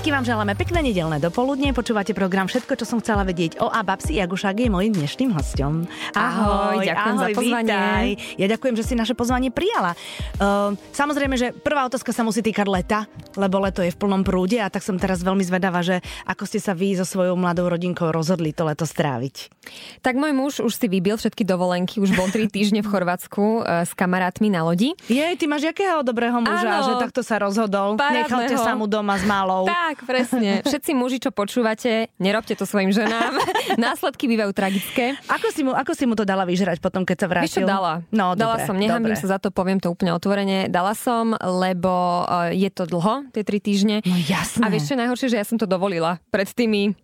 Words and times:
Všetkým 0.00 0.16
vám 0.16 0.32
želáme 0.32 0.56
pekné 0.56 0.80
nedelné 0.80 1.20
dopoludne. 1.20 1.76
Počúvate 1.76 2.16
program 2.16 2.48
Všetko, 2.48 2.72
čo 2.72 2.88
som 2.88 3.04
chcela 3.04 3.20
vedieť 3.20 3.60
o 3.60 3.68
a 3.68 3.84
Babsi 3.84 4.16
Jagušák 4.16 4.56
je 4.56 4.72
môjim 4.72 4.96
dnešným 4.96 5.28
hostom. 5.36 5.84
Ahoj, 6.16 6.80
ďakujem 6.80 7.16
ahoj, 7.20 7.20
za 7.20 7.28
pozvanie. 7.36 7.68
Vítaj. 7.68 8.08
Ja 8.40 8.46
ďakujem, 8.48 8.74
že 8.80 8.84
si 8.88 8.94
naše 8.96 9.12
pozvanie 9.12 9.52
prijala. 9.52 9.92
Uh, 10.40 10.72
samozrejme, 10.96 11.36
že 11.36 11.52
prvá 11.52 11.84
otázka 11.84 12.16
sa 12.16 12.24
musí 12.24 12.40
týkať 12.40 12.64
leta, 12.72 13.04
lebo 13.36 13.60
leto 13.60 13.84
je 13.84 13.92
v 13.92 14.00
plnom 14.00 14.24
prúde 14.24 14.56
a 14.56 14.72
tak 14.72 14.80
som 14.80 14.96
teraz 14.96 15.20
veľmi 15.20 15.44
zvedavá, 15.44 15.84
že 15.84 16.00
ako 16.24 16.48
ste 16.48 16.64
sa 16.64 16.72
vy 16.72 16.96
so 16.96 17.04
svojou 17.04 17.36
mladou 17.36 17.68
rodinkou 17.68 18.08
rozhodli 18.08 18.56
to 18.56 18.64
leto 18.64 18.88
stráviť. 18.88 19.52
Tak 20.00 20.16
môj 20.16 20.32
muž 20.32 20.64
už 20.64 20.80
si 20.80 20.88
vybil 20.88 21.20
všetky 21.20 21.44
dovolenky, 21.44 22.00
už 22.00 22.16
bol 22.16 22.32
3 22.32 22.48
týždne 22.56 22.80
v 22.80 22.88
Chorvátsku 22.88 23.68
uh, 23.68 23.84
s 23.84 23.92
kamarátmi 23.92 24.48
na 24.48 24.64
lodi. 24.64 24.96
Jej, 25.12 25.36
ty 25.36 25.44
máš 25.44 25.68
jakého 25.68 26.00
dobrého 26.00 26.40
muža, 26.40 26.72
ano, 26.72 26.88
že 26.88 26.92
takto 26.96 27.20
sa 27.20 27.36
rozhodol. 27.36 28.00
Nechalte 28.00 28.56
sa 28.56 28.72
mu 28.72 28.88
doma 28.88 29.20
s 29.20 29.28
malou. 29.28 29.68
Tak, 29.68 29.89
presne. 29.98 30.62
Všetci 30.62 30.90
muži, 30.94 31.18
čo 31.18 31.30
počúvate, 31.34 32.12
nerobte 32.22 32.54
to 32.54 32.68
svojim 32.68 32.94
ženám. 32.94 33.34
Následky 33.80 34.30
bývajú 34.30 34.52
tragické. 34.54 35.18
Ako 35.26 35.48
si 35.50 35.66
mu, 35.66 35.72
ako 35.74 35.92
si 35.96 36.04
mu 36.06 36.14
to 36.14 36.22
dala 36.22 36.46
vyžrať 36.46 36.78
potom, 36.78 37.02
keď 37.02 37.16
sa 37.16 37.26
vrátil? 37.26 37.46
Víš 37.48 37.56
čo, 37.62 37.68
dala. 37.68 38.04
No, 38.14 38.38
dala 38.38 38.60
dobre, 38.60 38.66
som, 38.68 38.74
nehambím 38.78 39.16
sa 39.18 39.36
za 39.36 39.38
to, 39.42 39.50
poviem 39.50 39.82
to 39.82 39.90
úplne 39.90 40.14
otvorene. 40.14 40.70
Dala 40.70 40.94
som, 40.94 41.34
lebo 41.40 42.24
uh, 42.28 42.52
je 42.54 42.70
to 42.70 42.86
dlho, 42.86 43.30
tie 43.34 43.42
tri 43.42 43.58
týždne. 43.58 44.04
No 44.06 44.16
jasné. 44.20 44.62
A 44.62 44.70
vieš 44.70 44.90
čo 44.90 44.94
je 44.94 45.00
najhoršie, 45.02 45.28
že 45.32 45.36
ja 45.40 45.46
som 45.46 45.58
to 45.58 45.66
dovolila. 45.66 46.22
Pred 46.30 46.48
tými 46.54 46.94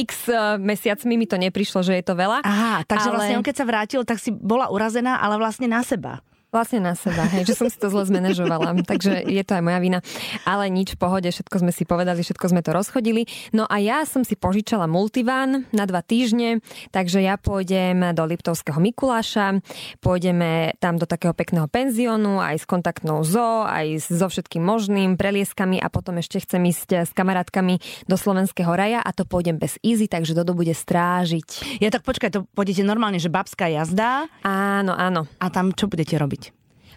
x 0.00 0.26
uh, 0.32 0.58
mesiacmi 0.58 1.14
mi 1.14 1.26
to 1.28 1.38
neprišlo, 1.38 1.84
že 1.84 1.98
je 2.00 2.04
to 2.04 2.16
veľa. 2.16 2.42
Aha, 2.42 2.82
takže 2.88 3.08
ale... 3.10 3.14
vlastne 3.14 3.36
on 3.38 3.46
keď 3.46 3.56
sa 3.60 3.66
vrátil, 3.68 4.00
tak 4.02 4.18
si 4.18 4.30
bola 4.32 4.72
urazená, 4.72 5.20
ale 5.20 5.36
vlastne 5.36 5.68
na 5.68 5.84
seba. 5.84 6.24
Vlastne 6.52 6.84
na 6.84 6.92
seba, 6.92 7.24
hej, 7.32 7.48
že 7.48 7.56
som 7.56 7.72
si 7.72 7.80
to 7.80 7.88
zle 7.88 8.04
zmanéžovala, 8.04 8.76
takže 8.92 9.24
je 9.24 9.40
to 9.40 9.56
aj 9.56 9.64
moja 9.64 9.80
vina. 9.80 9.98
Ale 10.44 10.68
nič, 10.68 10.92
v 10.92 11.00
pohode, 11.00 11.24
všetko 11.24 11.64
sme 11.64 11.72
si 11.72 11.88
povedali, 11.88 12.20
všetko 12.20 12.52
sme 12.52 12.60
to 12.60 12.76
rozchodili. 12.76 13.24
No 13.56 13.64
a 13.64 13.80
ja 13.80 14.04
som 14.04 14.20
si 14.20 14.36
požičala 14.36 14.84
multivan 14.84 15.64
na 15.72 15.88
dva 15.88 16.04
týždne, 16.04 16.60
takže 16.92 17.24
ja 17.24 17.40
pôjdem 17.40 18.12
do 18.12 18.28
Liptovského 18.28 18.76
Mikuláša, 18.84 19.64
pôjdeme 20.04 20.76
tam 20.76 21.00
do 21.00 21.08
takého 21.08 21.32
pekného 21.32 21.72
penziónu, 21.72 22.36
aj 22.36 22.60
s 22.60 22.68
kontaktnou 22.68 23.24
zo, 23.24 23.64
aj 23.64 24.12
so 24.12 24.28
všetkým 24.28 24.60
možným, 24.60 25.16
prelieskami 25.16 25.80
a 25.80 25.88
potom 25.88 26.20
ešte 26.20 26.44
chcem 26.44 26.68
ísť 26.68 27.08
s 27.08 27.16
kamarátkami 27.16 27.80
do 28.04 28.20
Slovenského 28.20 28.76
raja 28.76 29.00
a 29.00 29.08
to 29.16 29.24
pôjdem 29.24 29.56
bez 29.56 29.80
easy, 29.80 30.04
takže 30.04 30.36
Dodo 30.36 30.52
bude 30.52 30.76
strážiť. 30.76 31.80
Ja 31.80 31.88
tak 31.88 32.04
počkaj, 32.04 32.28
to 32.28 32.44
pôjdete 32.52 32.84
normálne, 32.84 33.16
že 33.16 33.32
babská 33.32 33.72
jazda? 33.72 34.28
Áno, 34.44 34.92
áno. 34.92 35.24
A 35.40 35.48
tam 35.48 35.72
čo 35.72 35.88
budete 35.88 36.20
robiť? 36.20 36.41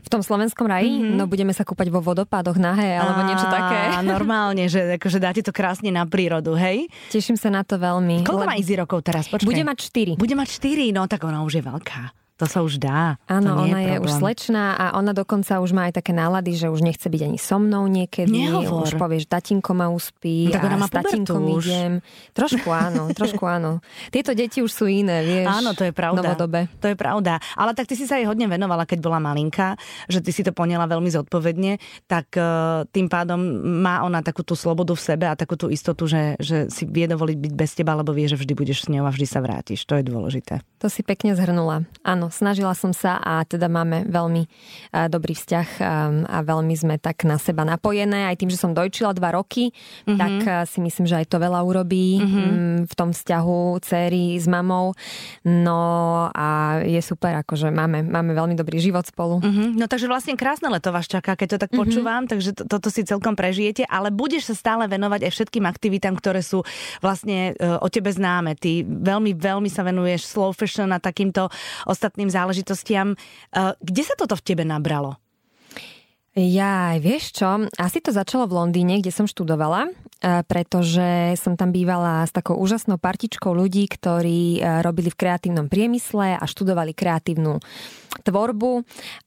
V 0.05 0.09
tom 0.13 0.21
slovenskom 0.21 0.69
raji, 0.69 1.01
mm-hmm. 1.01 1.17
no 1.17 1.25
budeme 1.25 1.49
sa 1.49 1.65
kúpať 1.65 1.89
vo 1.89 1.97
vodopádoch 1.99 2.61
nahé 2.61 2.93
alebo 3.01 3.25
niečo 3.25 3.49
také. 3.49 3.97
Normálne, 4.05 4.69
že 4.69 5.01
akože 5.01 5.17
dáte 5.17 5.41
to 5.41 5.49
krásne 5.49 5.89
na 5.89 6.05
prírodu, 6.05 6.53
hej? 6.53 6.85
Teším 7.09 7.35
sa 7.35 7.49
na 7.49 7.65
to 7.65 7.81
veľmi. 7.81 8.21
Koľko 8.21 8.45
lebo... 8.45 8.51
má 8.53 8.55
Izzy 8.55 8.77
rokov 8.77 9.01
teraz? 9.01 9.25
Počkej. 9.25 9.49
Bude 9.49 9.63
mať 9.65 9.77
4. 10.15 10.21
Bude 10.21 10.35
mať 10.37 10.49
4, 10.61 10.93
no 10.93 11.09
tak 11.09 11.25
ona 11.25 11.41
už 11.41 11.59
je 11.59 11.63
veľká. 11.65 12.24
To 12.35 12.45
sa 12.51 12.59
už 12.67 12.83
dá. 12.83 13.15
Áno, 13.31 13.63
ona 13.63 13.79
je, 13.79 13.95
je 13.95 14.03
už 14.03 14.11
slečná 14.19 14.75
a 14.75 14.85
ona 14.99 15.15
dokonca 15.15 15.63
už 15.63 15.71
má 15.71 15.87
aj 15.87 16.03
také 16.03 16.11
nálady, 16.11 16.51
že 16.59 16.67
už 16.67 16.83
nechce 16.83 17.07
byť 17.07 17.21
ani 17.31 17.39
so 17.39 17.55
mnou 17.55 17.87
niekedy. 17.87 18.27
Nehovor. 18.27 18.83
Už 18.83 18.99
povieš, 18.99 19.31
tatinko 19.31 19.71
ma 19.71 19.87
uspí 19.87 20.51
no, 20.51 20.59
tak 20.59 20.67
ona 20.67 20.75
a 20.75 20.87
s 20.87 20.91
tatinkom 20.91 21.41
už. 21.55 21.63
idem. 21.63 21.93
Trošku 22.35 22.67
áno, 22.67 23.07
trošku 23.19 23.47
áno. 23.47 23.79
Tieto 24.11 24.35
deti 24.35 24.59
už 24.59 24.67
sú 24.67 24.83
iné, 24.91 25.23
vieš. 25.23 25.47
Áno, 25.47 25.71
to 25.71 25.87
je 25.87 25.95
pravda. 25.95 26.35
Novodobe. 26.35 26.67
To 26.83 26.91
je 26.91 26.97
pravda. 26.99 27.39
Ale 27.55 27.71
tak 27.71 27.87
ty 27.87 27.95
si 27.95 28.03
sa 28.03 28.19
jej 28.19 28.27
hodne 28.27 28.51
venovala, 28.51 28.83
keď 28.83 28.99
bola 28.99 29.23
malinka, 29.23 29.79
že 30.11 30.19
ty 30.19 30.35
si 30.35 30.43
to 30.43 30.51
poniela 30.51 30.91
veľmi 30.91 31.07
zodpovedne, 31.07 31.79
tak 32.03 32.35
uh, 32.35 32.83
tým 32.91 33.07
pádom 33.07 33.39
má 33.63 34.03
ona 34.03 34.19
takú 34.19 34.43
tú 34.43 34.59
slobodu 34.59 34.91
v 34.91 35.01
sebe 35.01 35.25
a 35.31 35.39
takú 35.39 35.55
tú 35.55 35.71
istotu, 35.71 36.03
že, 36.03 36.35
že 36.43 36.67
si 36.67 36.83
vie 36.83 37.07
dovoliť 37.07 37.37
byť 37.39 37.53
bez 37.55 37.71
teba, 37.79 37.95
lebo 37.95 38.11
vie, 38.11 38.27
že 38.27 38.35
vždy 38.35 38.53
budeš 38.59 38.83
s 38.83 38.91
ňou 38.91 39.07
a 39.07 39.11
vždy 39.15 39.23
sa 39.23 39.39
vrátiš. 39.39 39.87
To 39.87 39.95
je 39.95 40.03
dôležité. 40.03 40.59
To 40.83 40.91
si 40.91 40.99
pekne 41.01 41.31
zhrnula. 41.33 41.87
Áno, 42.03 42.24
snažila 42.31 42.77
som 42.77 42.93
sa 42.95 43.17
a 43.19 43.43
teda 43.43 43.67
máme 43.67 44.07
veľmi 44.07 44.43
dobrý 45.11 45.33
vzťah 45.35 45.67
a 46.29 46.37
veľmi 46.45 46.75
sme 46.77 46.95
tak 47.01 47.27
na 47.27 47.35
seba 47.35 47.67
napojené. 47.67 48.29
Aj 48.29 48.37
tým, 48.37 48.47
že 48.47 48.61
som 48.61 48.71
dojčila 48.71 49.11
dva 49.17 49.35
roky, 49.35 49.73
mm-hmm. 49.73 50.15
tak 50.15 50.33
si 50.69 50.79
myslím, 50.79 51.05
že 51.09 51.25
aj 51.25 51.27
to 51.27 51.37
veľa 51.41 51.59
urobí 51.65 52.21
mm-hmm. 52.21 52.87
v 52.87 52.93
tom 52.95 53.11
vzťahu 53.11 53.83
céry 53.83 54.39
s 54.39 54.47
mamou. 54.47 54.95
No 55.43 55.81
a 56.31 56.79
je 56.87 57.01
super, 57.03 57.43
akože 57.43 57.75
máme, 57.75 58.07
máme 58.07 58.31
veľmi 58.31 58.55
dobrý 58.55 58.79
život 58.79 59.03
spolu. 59.03 59.43
Mm-hmm. 59.43 59.67
No 59.75 59.85
takže 59.91 60.07
vlastne 60.07 60.39
krásne 60.39 60.71
leto 60.71 60.95
vás 60.95 61.11
čaká, 61.11 61.35
keď 61.35 61.47
to 61.55 61.57
tak 61.67 61.71
mm-hmm. 61.75 61.83
počúvam, 61.83 62.23
takže 62.23 62.55
to, 62.55 62.63
toto 62.71 62.87
si 62.87 63.03
celkom 63.03 63.35
prežijete, 63.35 63.83
ale 63.91 64.15
budeš 64.15 64.47
sa 64.47 64.55
stále 64.55 64.87
venovať 64.87 65.27
aj 65.27 65.31
všetkým 65.35 65.67
aktivitám, 65.67 66.15
ktoré 66.15 66.39
sú 66.39 66.63
vlastne 67.03 67.51
e, 67.51 67.75
o 67.83 67.91
tebe 67.91 68.07
známe. 68.07 68.55
Ty 68.55 68.87
veľmi, 68.87 69.35
veľmi 69.35 69.67
sa 69.67 69.83
venuješ 69.83 70.31
slow 70.31 70.55
fashion 70.55 70.95
a 70.95 71.03
takýmto 71.03 71.51
ostatným 71.83 72.14
záležitostiam 72.33 72.95
veciam. 72.95 73.15
Eh, 73.51 73.73
kde 73.83 74.01
sa 74.07 74.15
toto 74.15 74.39
v 74.39 74.45
tebe 74.45 74.63
nabralo? 74.63 75.19
Ja, 76.35 76.91
vieš 76.99 77.31
čo, 77.31 77.47
asi 77.79 78.03
to 78.03 78.11
začalo 78.11 78.43
v 78.43 78.59
Londýne, 78.59 78.99
kde 78.99 79.07
som 79.07 79.23
študovala, 79.23 79.87
eh, 79.87 80.43
pretože 80.43 81.39
som 81.39 81.55
tam 81.55 81.71
bývala 81.71 82.27
s 82.27 82.35
takou 82.35 82.59
úžasnou 82.59 82.99
partičkou 82.99 83.55
ľudí, 83.55 83.87
ktorí 83.87 84.59
eh, 84.59 84.83
robili 84.83 85.07
v 85.07 85.15
kreatívnom 85.15 85.71
priemysle 85.71 86.35
a 86.35 86.43
študovali 86.43 86.91
kreatívnu 86.91 87.63
tvorbu 88.23 88.83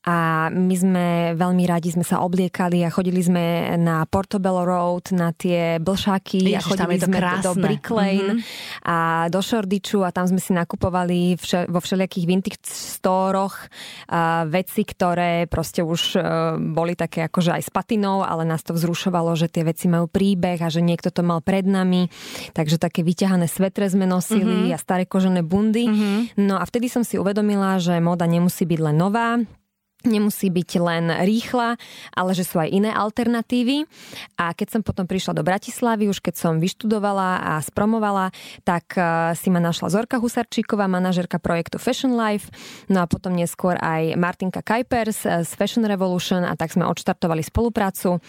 a 0.09 0.49
my 0.49 0.75
sme 0.77 1.07
veľmi 1.37 1.65
radi 1.69 1.93
sme 1.93 2.05
sa 2.05 2.25
obliekali 2.25 2.81
a 2.85 2.93
chodili 2.93 3.21
sme 3.21 3.77
na 3.77 4.09
Portobello 4.09 4.65
Road, 4.65 5.13
na 5.13 5.37
tie 5.37 5.77
blšáky 5.77 6.57
Ježiš, 6.57 6.57
a 6.57 6.61
chodili 6.65 6.97
sme 6.97 7.17
krásne. 7.21 7.45
do 7.45 7.53
Brick 7.57 7.89
Lane 7.93 8.41
mm-hmm. 8.41 8.89
a 8.89 8.97
do 9.29 9.41
Shoreditchu 9.45 10.05
a 10.05 10.13
tam 10.13 10.25
sme 10.25 10.41
si 10.41 10.57
nakupovali 10.57 11.37
vše, 11.37 11.69
vo 11.69 11.81
všelijakých 11.85 12.25
vintage 12.29 12.65
storoch 12.65 13.69
a 14.09 14.49
veci, 14.49 14.89
ktoré 14.89 15.45
proste 15.49 15.85
už 15.85 16.17
boli 16.73 16.98
také 16.99 17.23
akože 17.23 17.55
aj 17.55 17.63
s 17.63 17.71
patinou, 17.71 18.27
ale 18.27 18.43
nás 18.43 18.67
to 18.67 18.75
vzrušovalo, 18.75 19.39
že 19.39 19.47
tie 19.47 19.63
veci 19.63 19.87
majú 19.87 20.11
príbeh 20.11 20.59
a 20.59 20.67
že 20.67 20.83
niekto 20.83 21.15
to 21.15 21.23
mal 21.23 21.39
pred 21.39 21.63
nami. 21.63 22.11
Takže 22.59 22.83
také 22.83 23.07
vyťahané 23.07 23.47
svetre 23.47 23.87
sme 23.87 24.11
nosili 24.11 24.67
mm-hmm. 24.69 24.75
a 24.75 24.79
staré 24.83 25.07
kožené 25.07 25.47
bundy. 25.47 25.87
Mm-hmm. 25.87 26.19
No 26.43 26.59
a 26.59 26.67
vtedy 26.67 26.91
som 26.91 27.07
si 27.07 27.15
uvedomila, 27.15 27.79
že 27.79 28.03
moda 28.03 28.27
nemusí 28.27 28.67
byť 28.67 28.81
len 28.83 28.97
nová, 28.99 29.39
nemusí 30.07 30.47
byť 30.53 30.71
len 30.79 31.05
rýchla, 31.27 31.75
ale 32.15 32.31
že 32.37 32.47
sú 32.47 32.63
aj 32.63 32.71
iné 32.71 32.91
alternatívy. 32.95 33.83
A 34.39 34.55
keď 34.55 34.79
som 34.79 34.81
potom 34.87 35.09
prišla 35.09 35.35
do 35.35 35.43
Bratislavy, 35.43 36.07
už 36.07 36.23
keď 36.23 36.35
som 36.39 36.63
vyštudovala 36.63 37.43
a 37.43 37.53
spromovala, 37.59 38.31
tak 38.63 38.95
eh, 38.95 39.35
si 39.35 39.51
ma 39.51 39.59
našla 39.59 39.91
Zorka 39.91 40.23
Husarčíková, 40.23 40.87
manažerka 40.87 41.43
projektu 41.43 41.83
Fashion 41.83 42.15
Life, 42.15 42.51
no 42.87 43.03
a 43.03 43.11
potom 43.11 43.35
neskôr 43.35 43.75
aj 43.79 44.15
Martinka 44.15 44.63
Kuipers 44.63 45.27
z 45.27 45.51
Fashion 45.59 45.83
Revolution 45.83 46.47
a 46.47 46.55
tak 46.55 46.71
sme 46.71 46.87
odštartovali 46.87 47.43
spoluprácu. 47.43 48.23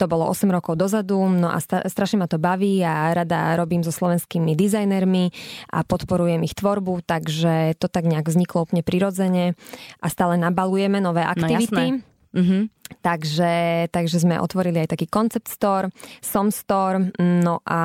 To 0.00 0.04
bolo 0.08 0.28
8 0.28 0.48
rokov 0.48 0.78
dozadu, 0.78 1.18
no 1.28 1.52
a 1.52 1.58
strašne 1.62 2.22
ma 2.22 2.28
to 2.30 2.40
baví 2.40 2.80
a 2.84 3.12
rada 3.12 3.56
robím 3.56 3.84
so 3.84 3.92
slovenskými 3.92 4.56
dizajnermi 4.56 5.24
a 5.72 5.84
podporujem 5.84 6.42
ich 6.44 6.56
tvorbu, 6.56 7.04
takže 7.04 7.76
to 7.76 7.86
tak 7.88 8.08
nejak 8.08 8.28
vzniklo 8.28 8.64
úplne 8.64 8.82
prirodzene 8.84 9.58
a 10.00 10.06
stále 10.08 10.40
nabalujeme 10.40 10.98
nové 10.98 11.22
no 11.24 11.30
aktivity. 11.32 12.02
No, 12.02 12.10
Mm-hmm. 12.32 12.81
Takže, 13.00 13.86
takže 13.88 14.16
sme 14.20 14.36
otvorili 14.36 14.84
aj 14.84 14.98
taký 14.98 15.06
concept 15.08 15.48
store, 15.48 15.88
som 16.20 16.52
store, 16.52 17.12
no 17.18 17.64
a 17.64 17.80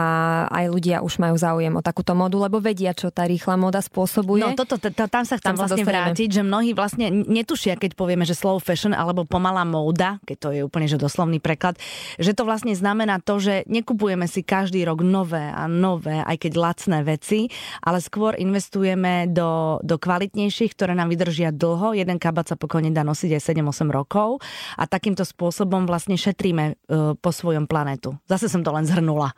aj 0.52 0.66
ľudia 0.68 0.98
už 1.06 1.22
majú 1.22 1.36
záujem 1.38 1.74
o 1.78 1.82
takúto 1.86 2.18
modu, 2.18 2.36
lebo 2.42 2.60
vedia, 2.60 2.92
čo 2.92 3.14
tá 3.14 3.24
rýchla 3.24 3.56
moda 3.56 3.80
spôsobuje. 3.80 4.44
No 4.44 4.58
toto, 4.58 4.76
tam 4.82 5.24
sa 5.24 5.40
chcem 5.40 5.54
tam 5.54 5.60
vlastne 5.60 5.86
sa 5.86 5.90
vrátiť, 5.90 6.30
že 6.30 6.42
mnohí 6.44 6.76
vlastne 6.76 7.10
netušia, 7.12 7.80
keď 7.80 7.96
povieme, 7.96 8.28
že 8.28 8.36
slow 8.36 8.60
fashion 8.60 8.92
alebo 8.92 9.24
pomalá 9.24 9.64
móda, 9.64 10.20
keď 10.26 10.38
to 10.38 10.50
je 10.52 10.62
úplne 10.66 10.88
že 10.90 11.00
doslovný 11.00 11.38
preklad, 11.38 11.78
že 12.18 12.34
to 12.34 12.44
vlastne 12.44 12.74
znamená 12.74 13.20
to, 13.22 13.38
že 13.38 13.68
nekupujeme 13.70 14.26
si 14.26 14.42
každý 14.42 14.84
rok 14.88 15.06
nové 15.06 15.52
a 15.52 15.70
nové, 15.70 16.24
aj 16.24 16.38
keď 16.48 16.52
lacné 16.58 17.00
veci, 17.06 17.52
ale 17.84 18.02
skôr 18.02 18.34
investujeme 18.40 19.30
do, 19.30 19.78
do 19.84 19.96
kvalitnejších, 20.00 20.74
ktoré 20.74 20.98
nám 20.98 21.12
vydržia 21.12 21.54
dlho. 21.54 21.94
Jeden 21.94 22.18
kabát 22.18 22.48
sa 22.50 22.56
pokojne 22.56 22.90
dá 22.90 23.04
nosiť 23.04 23.38
aj 23.38 23.42
7-8 23.54 23.92
rokov 23.92 24.40
a 24.80 24.84
takýmto 24.98 25.22
spôsobom 25.22 25.86
vlastne 25.86 26.18
šetríme 26.18 26.66
e, 26.66 26.74
po 27.14 27.30
svojom 27.30 27.70
planetu. 27.70 28.18
Zase 28.26 28.50
som 28.50 28.66
to 28.66 28.74
len 28.74 28.90
zhrnula. 28.90 29.38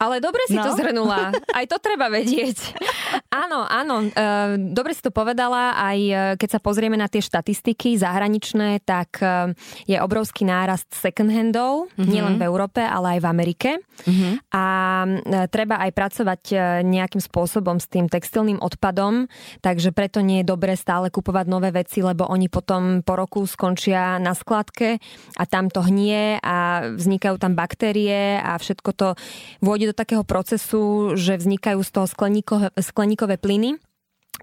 Ale 0.00 0.16
dobre 0.24 0.48
si 0.48 0.56
no. 0.56 0.64
to 0.64 0.72
zhrnula. 0.80 1.28
Aj 1.58 1.68
to 1.68 1.76
treba 1.76 2.08
vedieť. 2.08 2.72
áno, 3.28 3.68
áno. 3.68 4.08
E, 4.08 4.56
dobre 4.72 4.96
si 4.96 5.04
to 5.04 5.12
povedala. 5.12 5.76
Aj 5.76 6.00
e, 6.00 6.40
keď 6.40 6.56
sa 6.56 6.60
pozrieme 6.60 6.96
na 6.96 7.04
tie 7.04 7.20
štatistiky 7.20 8.00
zahraničné, 8.00 8.80
tak 8.88 9.20
e, 9.20 9.52
je 9.84 10.00
obrovský 10.00 10.48
nárast 10.48 10.88
second 10.96 11.28
handov, 11.28 11.92
mm-hmm. 11.92 12.08
nielen 12.08 12.40
v 12.40 12.46
Európe, 12.48 12.80
ale 12.80 13.20
aj 13.20 13.20
v 13.20 13.26
Amerike. 13.28 13.70
Mm-hmm. 14.08 14.32
A 14.56 14.64
treba 15.52 15.76
aj 15.84 15.90
pracovať 15.92 16.42
nejakým 16.88 17.20
spôsobom 17.20 17.76
s 17.76 17.84
tým 17.84 18.08
textilným 18.08 18.56
odpadom, 18.64 19.28
takže 19.60 19.92
preto 19.92 20.24
nie 20.24 20.40
je 20.40 20.48
dobré 20.48 20.72
stále 20.80 21.12
kupovať 21.12 21.44
nové 21.44 21.68
veci, 21.68 22.00
lebo 22.00 22.24
oni 22.24 22.48
potom 22.48 23.04
po 23.04 23.20
roku 23.20 23.44
skončia 23.44 24.16
na 24.16 24.32
skladke 24.32 24.96
a 25.36 25.44
tam 25.44 25.68
to 25.68 25.84
hnie 25.84 26.40
a 26.40 26.88
vznikajú 26.96 27.36
tam 27.36 27.52
baktérie 27.52 28.40
a 28.40 28.56
všetko 28.56 28.90
to 28.96 29.08
vôjde 29.60 29.89
do 29.90 29.94
takého 29.94 30.22
procesu, 30.22 31.14
že 31.18 31.34
vznikajú 31.34 31.82
z 31.82 31.90
toho 31.90 32.06
skleníkové, 32.06 32.70
skleníkové 32.78 33.36
plyny. 33.42 33.74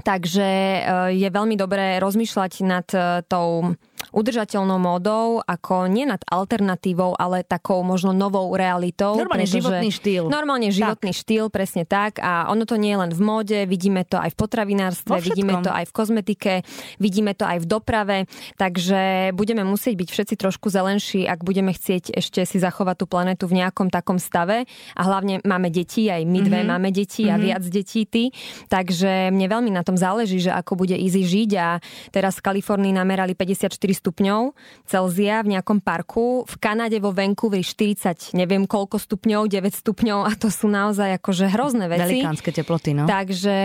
Takže 0.03 0.43
e, 0.43 0.81
je 1.15 1.29
veľmi 1.31 1.55
dobré 1.55 1.97
rozmýšľať 2.03 2.51
nad 2.67 2.87
e, 2.91 3.23
tou 3.25 3.73
udržateľnou 4.11 4.79
módou, 4.79 5.43
ako 5.43 5.89
nie 5.91 6.07
nad 6.07 6.21
alternatívou, 6.27 7.17
ale 7.17 7.43
takou 7.43 7.83
možno 7.83 8.15
novou 8.15 8.49
realitou. 8.55 9.17
Normálne 9.17 9.47
životný 9.49 9.89
štýl. 9.91 10.23
Normálne 10.31 10.69
životný 10.71 11.11
tak. 11.11 11.19
štýl, 11.21 11.45
presne 11.51 11.83
tak. 11.83 12.19
A 12.23 12.47
ono 12.49 12.63
to 12.63 12.79
nie 12.79 12.95
je 12.95 12.99
len 13.01 13.11
v 13.11 13.21
móde, 13.21 13.59
vidíme 13.67 14.07
to 14.07 14.17
aj 14.17 14.33
v 14.33 14.37
potravinárstve, 14.37 15.15
vidíme 15.21 15.59
to 15.61 15.71
aj 15.71 15.85
v 15.89 15.93
kozmetike, 15.93 16.53
vidíme 17.01 17.33
to 17.35 17.43
aj 17.43 17.57
v 17.63 17.65
doprave. 17.67 18.17
Takže 18.55 19.31
budeme 19.35 19.67
musieť 19.67 19.95
byť 19.97 20.09
všetci 20.09 20.35
trošku 20.39 20.71
zelenší, 20.71 21.27
ak 21.27 21.43
budeme 21.43 21.73
chcieť 21.73 22.15
ešte 22.15 22.45
si 22.47 22.57
zachovať 22.57 22.95
tú 23.03 23.05
planetu 23.09 23.45
v 23.49 23.63
nejakom 23.63 23.91
takom 23.91 24.17
stave. 24.17 24.65
A 24.95 25.01
hlavne 25.03 25.43
máme 25.43 25.69
deti, 25.69 26.07
aj 26.07 26.23
my 26.23 26.39
dve 26.41 26.63
mm-hmm. 26.63 26.71
máme 26.71 26.89
deti 26.93 27.27
mm-hmm. 27.27 27.33
a 27.33 27.37
mhm. 27.37 27.43
viac 27.43 27.63
detí 27.67 28.01
ty. 28.07 28.23
Takže 28.71 29.29
mne 29.33 29.47
veľmi 29.49 29.71
na 29.73 29.83
tom 29.83 29.99
záleží, 29.99 30.39
že 30.39 30.51
ako 30.53 30.79
bude 30.79 30.95
easy 30.95 31.23
žiť 31.27 31.51
a 31.59 31.67
teraz 32.13 32.39
v 32.39 32.45
Kalifornii 32.53 32.93
namerali 32.95 33.33
54 33.33 33.86
stupňov 33.93 34.55
Celzia 34.87 35.43
v 35.43 35.55
nejakom 35.55 35.83
parku. 35.83 36.47
V 36.47 36.55
Kanade 36.57 36.97
vo 37.03 37.11
Vancouveri 37.11 37.61
40, 37.61 38.33
neviem 38.33 38.63
koľko 38.65 38.97
stupňov, 38.97 39.51
9 39.51 39.83
stupňov 39.83 40.19
a 40.25 40.31
to 40.33 40.49
sú 40.49 40.71
naozaj 40.71 41.19
akože 41.21 41.51
hrozné 41.51 41.91
veci. 41.91 42.23
Velikánske 42.23 42.49
teploty, 42.55 42.97
no. 42.97 43.05
Takže 43.05 43.55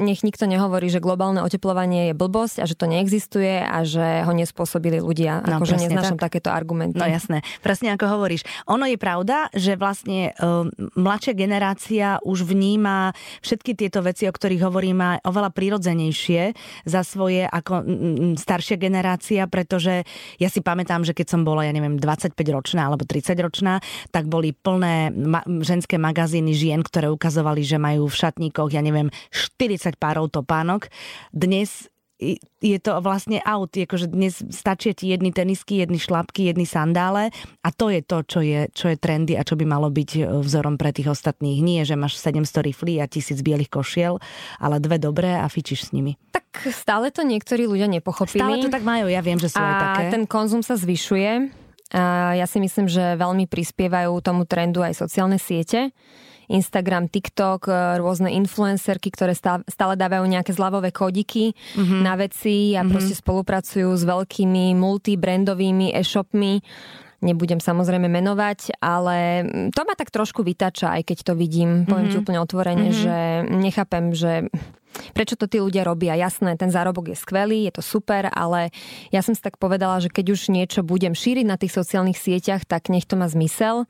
nech 0.00 0.22
nikto 0.24 0.48
nehovorí, 0.48 0.88
že 0.88 1.02
globálne 1.02 1.44
oteplovanie 1.44 2.10
je 2.10 2.14
blbosť 2.16 2.62
a 2.62 2.64
že 2.64 2.78
to 2.78 2.86
neexistuje 2.88 3.60
a 3.60 3.84
že 3.84 4.24
ho 4.24 4.32
nespôsobili 4.32 5.02
ľudia. 5.02 5.44
No, 5.44 5.60
akože 5.60 5.76
neznášam 5.76 6.16
tak. 6.16 6.32
takéto 6.32 6.48
argumenty. 6.48 6.96
No 6.96 7.04
jasné, 7.04 7.44
presne 7.60 7.92
ako 7.92 8.18
hovoríš. 8.18 8.46
Ono 8.70 8.88
je 8.88 8.96
pravda, 8.96 9.52
že 9.52 9.76
vlastne 9.76 10.32
uh, 10.38 10.64
mladšia 10.96 11.34
generácia 11.36 12.06
už 12.24 12.48
vníma 12.48 13.12
všetky 13.44 13.76
tieto 13.76 14.00
veci, 14.00 14.24
o 14.24 14.32
ktorých 14.32 14.64
hovoríme, 14.64 15.26
oveľa 15.26 15.50
prirodzenejšie 15.52 16.56
za 16.88 17.00
svoje 17.04 17.44
ako 17.44 17.84
staršia 18.40 18.80
generácia, 18.80 19.44
preto 19.50 19.67
pretože 19.68 20.08
ja 20.40 20.48
si 20.48 20.64
pamätám, 20.64 21.04
že 21.04 21.12
keď 21.12 21.36
som 21.36 21.44
bola, 21.44 21.68
ja 21.68 21.76
neviem, 21.76 22.00
25 22.00 22.32
ročná 22.56 22.88
alebo 22.88 23.04
30 23.04 23.36
ročná, 23.36 23.84
tak 24.08 24.24
boli 24.24 24.56
plné 24.56 25.12
ma- 25.12 25.44
ženské 25.44 26.00
magazíny 26.00 26.56
žien, 26.56 26.80
ktoré 26.80 27.12
ukazovali, 27.12 27.60
že 27.60 27.76
majú 27.76 28.08
v 28.08 28.16
šatníkoch, 28.16 28.72
ja 28.72 28.80
neviem, 28.80 29.12
40 29.28 30.00
párov 30.00 30.32
topánok. 30.32 30.88
Dnes 31.36 31.92
je 32.58 32.78
to 32.82 32.98
vlastne 32.98 33.38
out, 33.46 33.70
akože 33.78 34.10
dnes 34.10 34.42
stačia 34.50 34.90
ti 34.90 35.14
jedny 35.14 35.30
tenisky, 35.30 35.78
jedny 35.78 36.02
šlapky, 36.02 36.50
jedny 36.50 36.66
sandále 36.66 37.30
a 37.62 37.68
to 37.70 37.94
je 37.94 38.02
to, 38.02 38.18
čo 38.26 38.40
je, 38.42 38.60
čo 38.74 38.90
je 38.90 38.96
trendy 38.98 39.38
a 39.38 39.46
čo 39.46 39.54
by 39.54 39.62
malo 39.62 39.86
byť 39.86 40.10
e, 40.18 40.22
vzorom 40.42 40.74
pre 40.74 40.90
tých 40.90 41.14
ostatných. 41.14 41.62
Nie, 41.62 41.86
že 41.86 41.94
máš 41.94 42.18
700 42.18 42.66
riflí 42.66 42.98
a 42.98 43.06
tisíc 43.06 43.38
bielých 43.38 43.70
košiel, 43.70 44.18
ale 44.58 44.82
dve 44.82 44.98
dobré 44.98 45.38
a 45.38 45.46
fičíš 45.46 45.88
s 45.88 45.90
nimi. 45.94 46.18
Tak 46.34 46.74
stále 46.74 47.14
to 47.14 47.22
niektorí 47.22 47.70
ľudia 47.70 47.86
nepochopili. 47.86 48.42
Stále 48.42 48.66
to 48.66 48.70
tak 48.74 48.82
majú, 48.82 49.06
ja 49.06 49.22
viem, 49.22 49.38
že 49.38 49.54
sú 49.54 49.62
a 49.62 49.62
aj 49.62 49.74
také. 49.78 50.02
ten 50.18 50.24
konzum 50.26 50.66
sa 50.66 50.74
zvyšuje. 50.74 51.54
A 51.88 52.36
ja 52.36 52.44
si 52.44 52.60
myslím, 52.60 52.84
že 52.84 53.16
veľmi 53.16 53.48
prispievajú 53.48 54.12
tomu 54.20 54.44
trendu 54.44 54.84
aj 54.84 54.92
sociálne 54.92 55.40
siete 55.40 55.88
Instagram, 56.48 57.12
TikTok, 57.12 57.68
e, 57.68 57.72
rôzne 58.00 58.32
influencerky, 58.34 59.12
ktoré 59.12 59.36
stále 59.36 59.94
dávajú 59.94 60.24
nejaké 60.24 60.52
zľavové 60.56 60.90
kódiky 60.90 61.52
mm-hmm. 61.52 62.00
na 62.02 62.14
veci 62.16 62.74
a 62.74 62.82
mm-hmm. 62.82 62.90
proste 62.90 63.14
spolupracujú 63.14 63.88
s 63.92 64.02
veľkými 64.04 64.76
multibrandovými 64.76 65.92
e-shopmi 65.94 66.60
nebudem 67.18 67.58
samozrejme 67.58 68.06
menovať, 68.06 68.78
ale 68.78 69.42
to 69.74 69.82
ma 69.82 69.98
tak 69.98 70.14
trošku 70.14 70.46
vytača, 70.46 70.94
aj 70.94 71.02
keď 71.02 71.18
to 71.26 71.32
vidím, 71.34 71.82
poviem 71.82 72.06
mm-hmm. 72.06 72.14
ti 72.14 72.22
úplne 72.22 72.38
otvorene, 72.38 72.88
mm-hmm. 72.94 73.02
že 73.02 73.16
nechápem, 73.58 74.04
že 74.14 74.46
Prečo 75.12 75.34
to 75.38 75.50
tí 75.50 75.58
ľudia 75.62 75.82
robia? 75.86 76.18
Jasné, 76.18 76.54
ten 76.58 76.70
zárobok 76.72 77.12
je 77.12 77.16
skvelý, 77.16 77.68
je 77.68 77.72
to 77.78 77.82
super, 77.82 78.28
ale 78.32 78.70
ja 79.14 79.20
som 79.24 79.32
si 79.32 79.42
tak 79.42 79.56
povedala, 79.56 79.98
že 80.02 80.12
keď 80.12 80.34
už 80.34 80.40
niečo 80.52 80.80
budem 80.86 81.12
šíriť 81.12 81.46
na 81.46 81.56
tých 81.56 81.74
sociálnych 81.74 82.18
sieťach, 82.18 82.64
tak 82.64 82.90
nech 82.90 83.06
to 83.06 83.18
má 83.18 83.26
zmysel 83.30 83.88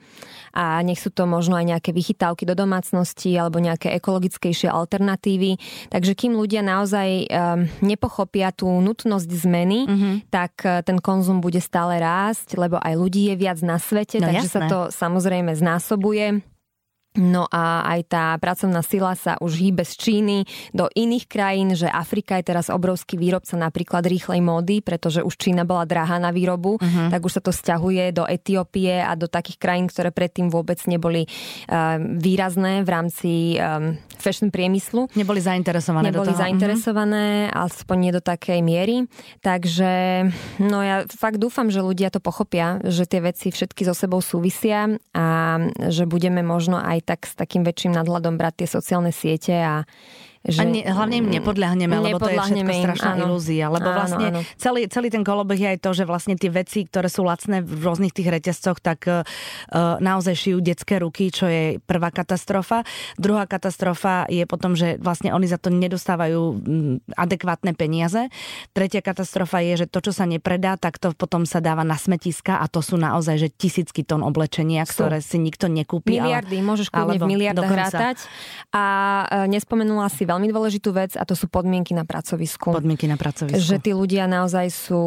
a 0.53 0.81
nech 0.83 0.99
sú 0.99 1.11
to 1.13 1.25
možno 1.29 1.59
aj 1.59 1.67
nejaké 1.77 1.91
vychytávky 1.93 2.45
do 2.49 2.55
domácnosti 2.59 3.35
alebo 3.37 3.63
nejaké 3.63 3.95
ekologickejšie 3.97 4.69
alternatívy. 4.71 5.59
Takže 5.93 6.13
kým 6.19 6.35
ľudia 6.37 6.65
naozaj 6.65 7.09
um, 7.29 7.69
nepochopia 7.85 8.51
tú 8.51 8.69
nutnosť 8.69 9.29
zmeny, 9.29 9.87
mm-hmm. 9.87 10.15
tak 10.33 10.53
uh, 10.65 10.81
ten 10.83 10.99
konzum 10.99 11.39
bude 11.39 11.63
stále 11.63 12.01
rásť, 12.03 12.59
lebo 12.59 12.81
aj 12.81 12.95
ľudí 12.97 13.31
je 13.33 13.37
viac 13.39 13.59
na 13.63 13.79
svete, 13.79 14.19
no, 14.19 14.29
takže 14.29 14.49
jasné. 14.51 14.55
sa 14.55 14.61
to 14.67 14.79
samozrejme 14.91 15.53
znásobuje. 15.55 16.58
No 17.19 17.50
a 17.50 17.82
aj 17.99 18.00
tá 18.06 18.25
pracovná 18.38 18.79
sila 18.87 19.19
sa 19.19 19.35
už 19.43 19.59
hýbe 19.59 19.82
z 19.82 19.94
Číny 19.99 20.38
do 20.70 20.87
iných 20.87 21.26
krajín, 21.26 21.75
že 21.75 21.91
Afrika 21.91 22.38
je 22.38 22.47
teraz 22.47 22.70
obrovský 22.70 23.19
výrobca 23.19 23.59
napríklad 23.59 24.06
rýchlej 24.06 24.38
módy, 24.38 24.79
pretože 24.79 25.26
už 25.26 25.35
Čína 25.35 25.67
bola 25.67 25.82
drahá 25.82 26.23
na 26.23 26.31
výrobu, 26.31 26.79
uh-huh. 26.79 27.11
tak 27.11 27.26
už 27.26 27.41
sa 27.41 27.43
to 27.43 27.50
stiahuje 27.50 28.15
do 28.15 28.23
Etiópie 28.23 29.03
a 29.03 29.19
do 29.19 29.26
takých 29.26 29.59
krajín, 29.59 29.91
ktoré 29.91 30.15
predtým 30.15 30.47
vôbec 30.47 30.79
neboli 30.87 31.26
uh, 31.26 31.99
výrazné 31.99 32.87
v 32.87 32.88
rámci 32.88 33.31
um, 33.59 33.99
fashion 34.14 34.55
priemyslu. 34.55 35.11
Neboli 35.19 35.43
zainteresované 35.43 36.14
Neboli 36.14 36.31
do 36.31 36.38
toho. 36.38 36.43
zainteresované, 36.47 37.50
uh-huh. 37.50 37.67
aspoň 37.67 37.97
nie 37.99 38.12
do 38.14 38.23
takej 38.23 38.62
miery. 38.62 39.11
Takže 39.43 39.91
no 40.62 40.87
ja 40.87 41.03
fakt 41.11 41.43
dúfam, 41.43 41.67
že 41.67 41.82
ľudia 41.82 42.14
to 42.14 42.23
pochopia, 42.23 42.79
že 42.87 43.11
tie 43.11 43.19
veci 43.19 43.50
všetky 43.50 43.82
so 43.82 43.94
sebou 43.97 44.23
súvisia 44.23 44.87
a 45.17 45.59
že 45.91 46.06
budeme 46.06 46.47
možno 46.47 46.79
aj 46.79 47.08
tak 47.09 47.25
s 47.25 47.33
takým 47.33 47.65
väčším 47.65 47.97
nadhľadom 47.97 48.37
brať 48.37 48.61
tie 48.61 48.69
sociálne 48.69 49.09
siete 49.09 49.57
a 49.57 49.89
že... 50.46 50.62
A 50.62 50.64
ne, 50.64 50.87
hlavne 50.87 51.19
im 51.19 51.29
nepodľahneme, 51.29 51.90
lebo 51.99 52.23
to 52.23 52.31
je 52.31 52.38
všetko 52.38 52.73
strašná 52.87 53.12
im, 53.19 53.23
ilúzia. 53.26 53.67
Lebo 53.67 53.90
áno, 53.90 53.99
vlastne 53.99 54.26
áno. 54.31 54.40
Celý, 54.55 54.87
celý 54.87 55.11
ten 55.11 55.26
kolobeh 55.26 55.58
je 55.58 55.69
aj 55.75 55.79
to, 55.82 55.90
že 55.90 56.05
vlastne 56.06 56.38
tie 56.38 56.46
veci, 56.46 56.87
ktoré 56.87 57.11
sú 57.11 57.26
lacné 57.26 57.67
v 57.67 57.82
rôznych 57.82 58.14
tých 58.14 58.31
reťazcoch, 58.31 58.79
tak 58.79 59.11
uh, 59.11 59.26
naozaj 59.99 60.38
šijú 60.38 60.62
detské 60.62 61.02
ruky, 61.02 61.35
čo 61.35 61.50
je 61.50 61.82
prvá 61.82 62.14
katastrofa. 62.14 62.87
Druhá 63.19 63.50
katastrofa 63.50 64.31
je 64.31 64.46
potom, 64.46 64.79
že 64.79 64.94
vlastne 65.02 65.35
oni 65.35 65.50
za 65.50 65.58
to 65.58 65.75
nedostávajú 65.75 66.62
adekvátne 67.19 67.75
peniaze. 67.75 68.31
Tretia 68.70 69.02
katastrofa 69.02 69.58
je, 69.67 69.85
že 69.85 69.87
to, 69.90 69.99
čo 69.99 70.12
sa 70.14 70.23
nepredá, 70.23 70.79
tak 70.79 71.02
to 71.02 71.11
potom 71.19 71.43
sa 71.49 71.58
dáva 71.58 71.82
na 71.82 71.99
smetiska 71.99 72.62
a 72.62 72.70
to 72.70 72.79
sú 72.79 72.94
naozaj 72.94 73.42
že 73.42 73.49
tisícky 73.50 74.07
tón 74.07 74.23
oblečenia, 74.23 74.87
ktoré 74.87 75.18
si 75.18 75.42
nikto 75.42 75.66
nekúpi. 75.66 76.23
Miliardy, 76.23 76.62
ale, 76.62 76.66
môžeš 76.66 76.88
kľudne 76.95 77.18
v 77.18 77.26
miliardách 77.26 77.73
rátať. 77.75 78.16
A 78.71 78.85
uh, 79.26 79.47
nespomenula 79.50 80.07
si 80.12 80.27
veľmi 80.28 80.52
dôležitú 80.52 80.92
vec 80.92 81.16
a 81.16 81.25
to 81.25 81.32
sú 81.32 81.49
podmienky 81.49 81.97
na 81.97 82.04
pracovisku. 82.04 82.68
Podmienky 82.68 83.08
na 83.08 83.16
pracovisku. 83.16 83.56
Že 83.56 83.76
tí 83.80 83.92
ľudia 83.97 84.28
naozaj 84.28 84.68
sú 84.68 85.02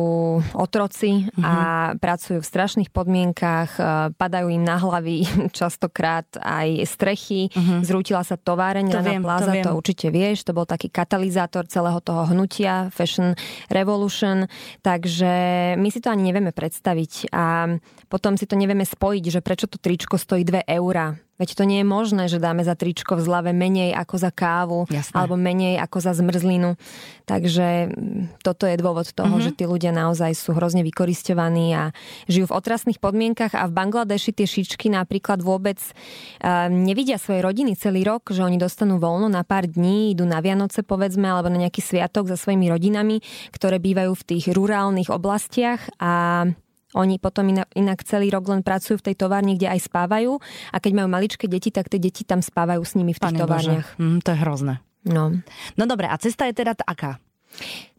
otroci 0.57 1.29
uh-huh. 1.29 1.45
a 1.45 1.53
mhm. 1.93 2.01
pracujú 2.01 2.39
v 2.41 2.47
strašných 2.49 2.89
podmienkach, 2.89 3.69
e, 3.77 3.81
padajú 4.17 4.49
im 4.49 4.65
na 4.65 4.81
hlavy 4.81 5.29
častokrát 5.57 6.25
aj 6.41 6.89
strechy, 6.89 7.53
uh-huh. 7.53 7.85
zrútila 7.85 8.25
sa 8.25 8.41
továreň 8.41 8.89
to 8.89 8.99
viem, 9.05 9.21
Plaza, 9.21 9.53
to, 9.53 9.69
to 9.69 9.71
určite 9.77 10.07
vieš, 10.09 10.41
to 10.41 10.57
bol 10.57 10.65
taký 10.65 10.89
katalizátor 10.89 11.69
celého 11.69 12.01
toho 12.01 12.25
hnutia 12.33 12.89
Fashion 12.89 13.37
Revolution, 13.69 14.49
takže 14.81 15.33
my 15.77 15.89
si 15.93 16.01
to 16.01 16.09
ani 16.09 16.33
nevieme 16.33 16.49
predstaviť 16.49 17.29
a 17.29 17.77
potom 18.09 18.35
si 18.35 18.49
to 18.49 18.57
nevieme 18.57 18.83
spojiť, 18.83 19.23
že 19.29 19.39
prečo 19.45 19.69
to 19.69 19.77
tričko 19.77 20.17
stojí 20.17 20.41
2 20.41 20.65
eurá 20.65 21.13
Veď 21.41 21.57
to 21.57 21.65
nie 21.65 21.81
je 21.81 21.88
možné, 21.89 22.29
že 22.29 22.38
dáme 22.38 22.62
za 22.62 22.77
tričko 22.77 23.17
v 23.17 23.25
zlave 23.25 23.50
menej 23.50 23.98
ako 23.98 24.15
za 24.21 24.29
kávu 24.29 24.86
Jasné. 24.93 25.17
alebo 25.17 25.33
menej 25.33 25.81
ako 25.81 25.98
za 25.98 26.13
zmrzlinu. 26.13 26.77
Takže 27.25 27.89
mm, 27.89 28.45
toto 28.45 28.69
je 28.69 28.77
dôvod 28.77 29.10
toho, 29.10 29.41
mm-hmm. 29.41 29.45
že 29.50 29.57
tí 29.57 29.65
ľudia 29.65 29.89
naozaj 29.89 30.38
sú 30.38 30.53
hrozne 30.53 30.86
vykoristovaní 30.86 31.74
a 31.74 31.89
žijú 32.29 32.45
v 32.45 32.57
otrasných 32.62 33.01
podmienkach 33.01 33.57
a 33.57 33.65
v 33.65 33.74
Bangladeši 33.74 34.38
tie 34.38 34.45
šičky 34.45 34.93
napríklad 34.93 35.41
vôbec 35.41 35.81
uh, 35.81 36.69
nevidia 36.69 37.17
svoje 37.17 37.41
rodiny 37.41 37.74
celý 37.74 38.05
rok, 38.05 38.29
že 38.29 38.45
oni 38.45 38.62
dostanú 38.62 39.01
voľno 39.01 39.25
na 39.25 39.41
pár 39.41 39.65
dní, 39.65 40.13
idú 40.13 40.29
na 40.29 40.45
Vianoce 40.45 40.86
povedzme 40.86 41.25
alebo 41.25 41.50
na 41.50 41.65
nejaký 41.65 41.81
sviatok 41.81 42.29
za 42.29 42.38
svojimi 42.38 42.69
rodinami, 42.69 43.17
ktoré 43.50 43.81
bývajú 43.81 44.13
v 44.13 44.27
tých 44.29 44.53
rurálnych 44.53 45.10
oblastiach 45.10 45.89
a 45.98 46.45
Oni 46.98 47.15
potom 47.17 47.48
inak, 47.51 48.00
celý 48.03 48.27
rok 48.31 48.51
len 48.51 48.62
pracujú 48.62 49.00
v 49.00 49.12
tej 49.12 49.15
továrni, 49.15 49.55
kde 49.55 49.71
aj 49.71 49.88
spávajú 49.88 50.38
a 50.75 50.77
keď 50.77 50.91
majú 51.03 51.07
maličké 51.07 51.48
deti, 51.48 51.71
tak 51.71 51.88
tie 51.88 52.00
deti 52.01 52.27
tam 52.27 52.43
spávajú 52.43 52.83
s 52.83 52.93
nimi 53.00 53.15
v 53.15 53.19
tých 53.19 53.31
Pane 53.31 53.39
továrniach. 53.39 53.88
Mm, 53.95 54.19
to 54.19 54.29
je 54.36 54.38
hrozné. 54.43 54.75
No. 55.07 55.33
no 55.79 55.83
dobre, 55.89 56.05
a 56.05 56.15
cesta 56.19 56.45
je 56.45 56.53
teda 56.62 56.77
aká? 56.86 57.17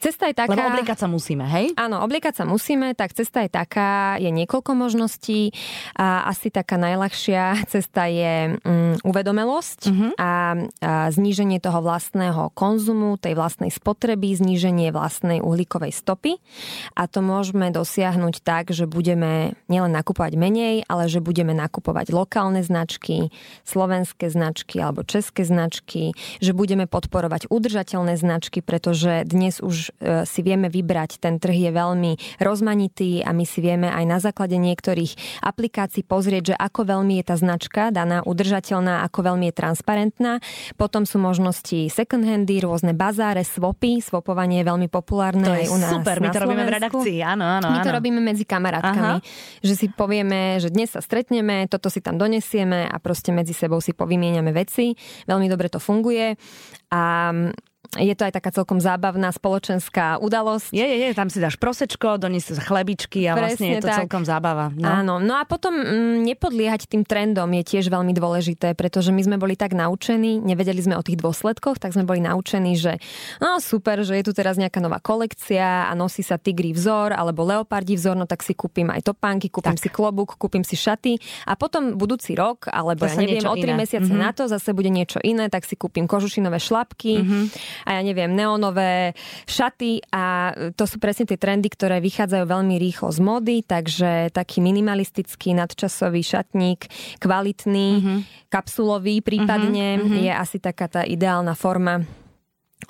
Cesta 0.02 0.26
je 0.26 0.34
taká... 0.34 0.50
Lebo 0.50 0.74
obliekať 0.74 0.98
sa 0.98 1.06
musíme, 1.06 1.46
hej? 1.46 1.78
Áno, 1.78 2.02
obliekať 2.02 2.42
sa 2.42 2.44
musíme, 2.44 2.90
tak 2.98 3.14
cesta 3.14 3.46
je 3.46 3.50
taká, 3.54 4.18
je 4.18 4.34
niekoľko 4.34 4.74
možností 4.74 5.54
a 5.94 6.26
asi 6.26 6.50
taká 6.50 6.74
najľahšia 6.74 7.70
cesta 7.70 8.10
je 8.10 8.58
um, 8.66 8.98
uvedomelosť 9.06 9.80
uh-huh. 9.86 10.10
a, 10.18 10.30
a 10.82 10.92
zníženie 11.14 11.62
toho 11.62 11.78
vlastného 11.86 12.50
konzumu, 12.50 13.14
tej 13.14 13.38
vlastnej 13.38 13.70
spotreby, 13.70 14.34
zníženie 14.34 14.90
vlastnej 14.90 15.38
uhlíkovej 15.38 15.94
stopy 15.94 16.42
a 16.98 17.06
to 17.06 17.22
môžeme 17.22 17.70
dosiahnuť 17.70 18.42
tak, 18.42 18.74
že 18.74 18.90
budeme 18.90 19.54
nielen 19.70 19.94
nakupovať 19.94 20.34
menej, 20.34 20.82
ale 20.90 21.06
že 21.06 21.22
budeme 21.22 21.54
nakupovať 21.54 22.10
lokálne 22.10 22.66
značky, 22.66 23.30
slovenské 23.62 24.26
značky 24.26 24.82
alebo 24.82 25.06
české 25.06 25.46
značky, 25.46 26.10
že 26.42 26.50
budeme 26.50 26.90
podporovať 26.90 27.46
udržateľné 27.46 28.18
značky, 28.18 28.66
pretože 28.66 29.22
dnes 29.30 29.62
už 29.62 29.91
E, 30.02 30.26
si 30.26 30.42
vieme 30.42 30.66
vybrať. 30.66 31.22
Ten 31.22 31.38
trh 31.38 31.54
je 31.54 31.70
veľmi 31.70 32.42
rozmanitý 32.42 33.22
a 33.22 33.30
my 33.30 33.46
si 33.46 33.62
vieme 33.62 33.86
aj 33.86 34.04
na 34.04 34.18
základe 34.18 34.58
niektorých 34.58 35.42
aplikácií 35.46 36.02
pozrieť, 36.02 36.52
že 36.52 36.56
ako 36.58 36.90
veľmi 36.90 37.22
je 37.22 37.24
tá 37.24 37.36
značka 37.38 37.94
daná 37.94 38.26
udržateľná, 38.26 39.06
ako 39.06 39.32
veľmi 39.32 39.48
je 39.50 39.54
transparentná. 39.54 40.32
Potom 40.74 41.06
sú 41.06 41.22
možnosti 41.22 41.86
second 41.86 42.26
handy, 42.26 42.58
rôzne 42.58 42.98
bazáre, 42.98 43.46
swapy. 43.46 44.02
Swapovanie 44.02 44.66
je 44.66 44.66
veľmi 44.66 44.88
populárne 44.90 45.46
to 45.46 45.54
aj 45.54 45.66
u 45.70 45.78
nás 45.78 45.92
super, 45.94 46.18
my 46.18 46.28
to 46.34 46.40
robíme 46.42 46.64
v 46.66 46.72
redakcii, 46.82 47.18
áno, 47.22 47.44
áno. 47.46 47.68
My 47.70 47.78
to 47.86 47.90
áno. 47.94 47.96
robíme 48.02 48.18
medzi 48.18 48.42
kamarátkami, 48.42 49.22
Aha. 49.22 49.62
že 49.62 49.74
si 49.78 49.86
povieme, 49.86 50.58
že 50.58 50.74
dnes 50.74 50.90
sa 50.90 50.98
stretneme, 50.98 51.70
toto 51.70 51.86
si 51.86 52.02
tam 52.02 52.18
donesieme 52.18 52.90
a 52.90 52.96
proste 52.98 53.30
medzi 53.30 53.54
sebou 53.54 53.78
si 53.78 53.94
povymieňame 53.94 54.50
veci. 54.50 54.98
Veľmi 55.30 55.46
dobre 55.46 55.70
to 55.70 55.78
funguje. 55.78 56.34
A 56.92 57.32
je 58.00 58.16
to 58.16 58.24
aj 58.24 58.32
taká 58.32 58.48
celkom 58.48 58.80
zábavná 58.80 59.28
spoločenská 59.36 60.16
udalosť. 60.16 60.72
Je, 60.72 60.80
je, 60.80 60.96
je, 61.04 61.08
tam 61.12 61.28
si 61.28 61.44
dáš 61.44 61.60
prosečko, 61.60 62.16
doniesieš 62.16 62.64
chlebičky 62.64 63.28
a 63.28 63.36
Presne 63.36 63.44
vlastne 63.52 63.68
je 63.68 63.82
to 63.84 63.88
tak. 63.92 63.98
celkom 64.00 64.24
zábava. 64.24 64.72
No. 64.72 64.88
Áno, 64.88 65.14
no 65.20 65.36
a 65.36 65.44
potom 65.44 65.76
m, 65.76 65.84
mm, 65.84 66.16
nepodliehať 66.24 66.88
tým 66.88 67.04
trendom 67.04 67.52
je 67.60 67.76
tiež 67.76 67.92
veľmi 67.92 68.16
dôležité, 68.16 68.72
pretože 68.72 69.12
my 69.12 69.20
sme 69.20 69.36
boli 69.36 69.60
tak 69.60 69.76
naučení, 69.76 70.40
nevedeli 70.40 70.80
sme 70.80 70.96
o 70.96 71.04
tých 71.04 71.20
dôsledkoch, 71.20 71.76
tak 71.76 71.92
sme 71.92 72.08
boli 72.08 72.24
naučení, 72.24 72.80
že 72.80 72.96
no 73.44 73.60
super, 73.60 74.00
že 74.08 74.16
je 74.16 74.24
tu 74.24 74.32
teraz 74.32 74.56
nejaká 74.56 74.80
nová 74.80 74.96
kolekcia 74.96 75.84
a 75.84 75.92
nosí 75.92 76.24
sa 76.24 76.40
tigri 76.40 76.72
vzor 76.72 77.12
alebo 77.12 77.44
leopardí 77.44 78.00
vzor, 78.00 78.16
no 78.16 78.24
tak 78.24 78.40
si 78.40 78.56
kúpim 78.56 78.88
aj 78.88 79.12
topánky, 79.12 79.52
kúpim 79.52 79.76
tak. 79.76 79.84
si 79.84 79.92
klobúk, 79.92 80.40
kúpim 80.40 80.64
si 80.64 80.80
šaty 80.80 81.20
a 81.44 81.60
potom 81.60 82.00
budúci 82.00 82.32
rok, 82.32 82.72
alebo 82.72 83.04
ja 83.04 83.20
neviem, 83.20 83.44
o 83.44 83.52
tri 83.52 83.76
mesiace 83.76 84.08
mm-hmm. 84.08 84.24
na 84.24 84.32
to 84.32 84.48
zase 84.48 84.72
bude 84.72 84.88
niečo 84.88 85.20
iné, 85.20 85.52
tak 85.52 85.68
si 85.68 85.76
kúpim 85.76 86.08
kožušinové 86.08 86.56
šlapky 86.56 87.20
mm-hmm 87.20 87.81
a 87.84 87.98
ja 87.98 88.00
neviem, 88.00 88.30
neonové 88.32 89.12
šaty 89.44 90.02
a 90.14 90.54
to 90.74 90.84
sú 90.86 91.02
presne 91.02 91.26
tie 91.26 91.38
trendy, 91.38 91.68
ktoré 91.68 91.98
vychádzajú 91.98 92.44
veľmi 92.46 92.76
rýchlo 92.78 93.10
z 93.10 93.18
mody, 93.20 93.56
takže 93.66 94.30
taký 94.30 94.62
minimalistický 94.62 95.54
nadčasový 95.56 96.22
šatník, 96.22 96.86
kvalitný, 97.18 97.88
mm-hmm. 97.98 98.18
kapsulový 98.48 99.20
prípadne 99.20 99.98
mm-hmm. 99.98 100.22
je 100.26 100.32
asi 100.32 100.56
taká 100.62 100.86
tá 100.86 101.02
ideálna 101.02 101.58
forma 101.58 102.21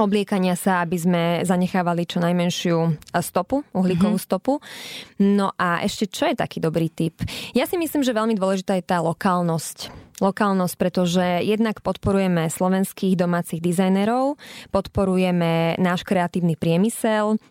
obliekania 0.01 0.57
sa, 0.57 0.85
aby 0.85 0.97
sme 0.97 1.23
zanechávali 1.43 2.09
čo 2.09 2.23
najmenšiu 2.23 2.77
stopu, 3.21 3.65
uhlíkovú 3.75 4.17
mm-hmm. 4.17 4.29
stopu. 4.31 4.63
No 5.21 5.53
a 5.57 5.83
ešte 5.85 6.09
čo 6.09 6.29
je 6.29 6.37
taký 6.39 6.63
dobrý 6.63 6.89
tip? 6.89 7.21
Ja 7.53 7.69
si 7.69 7.77
myslím, 7.77 8.07
že 8.07 8.17
veľmi 8.17 8.37
dôležitá 8.37 8.77
je 8.79 8.85
tá 8.85 9.01
lokálnosť 9.03 10.03
lokálnosť, 10.23 10.75
pretože 10.79 11.27
jednak 11.43 11.83
podporujeme 11.83 12.47
slovenských 12.47 13.19
domácich 13.19 13.59
dizajnerov, 13.59 14.39
podporujeme 14.71 15.75
náš 15.83 16.07
kreatívny 16.07 16.55
priemysel, 16.55 17.43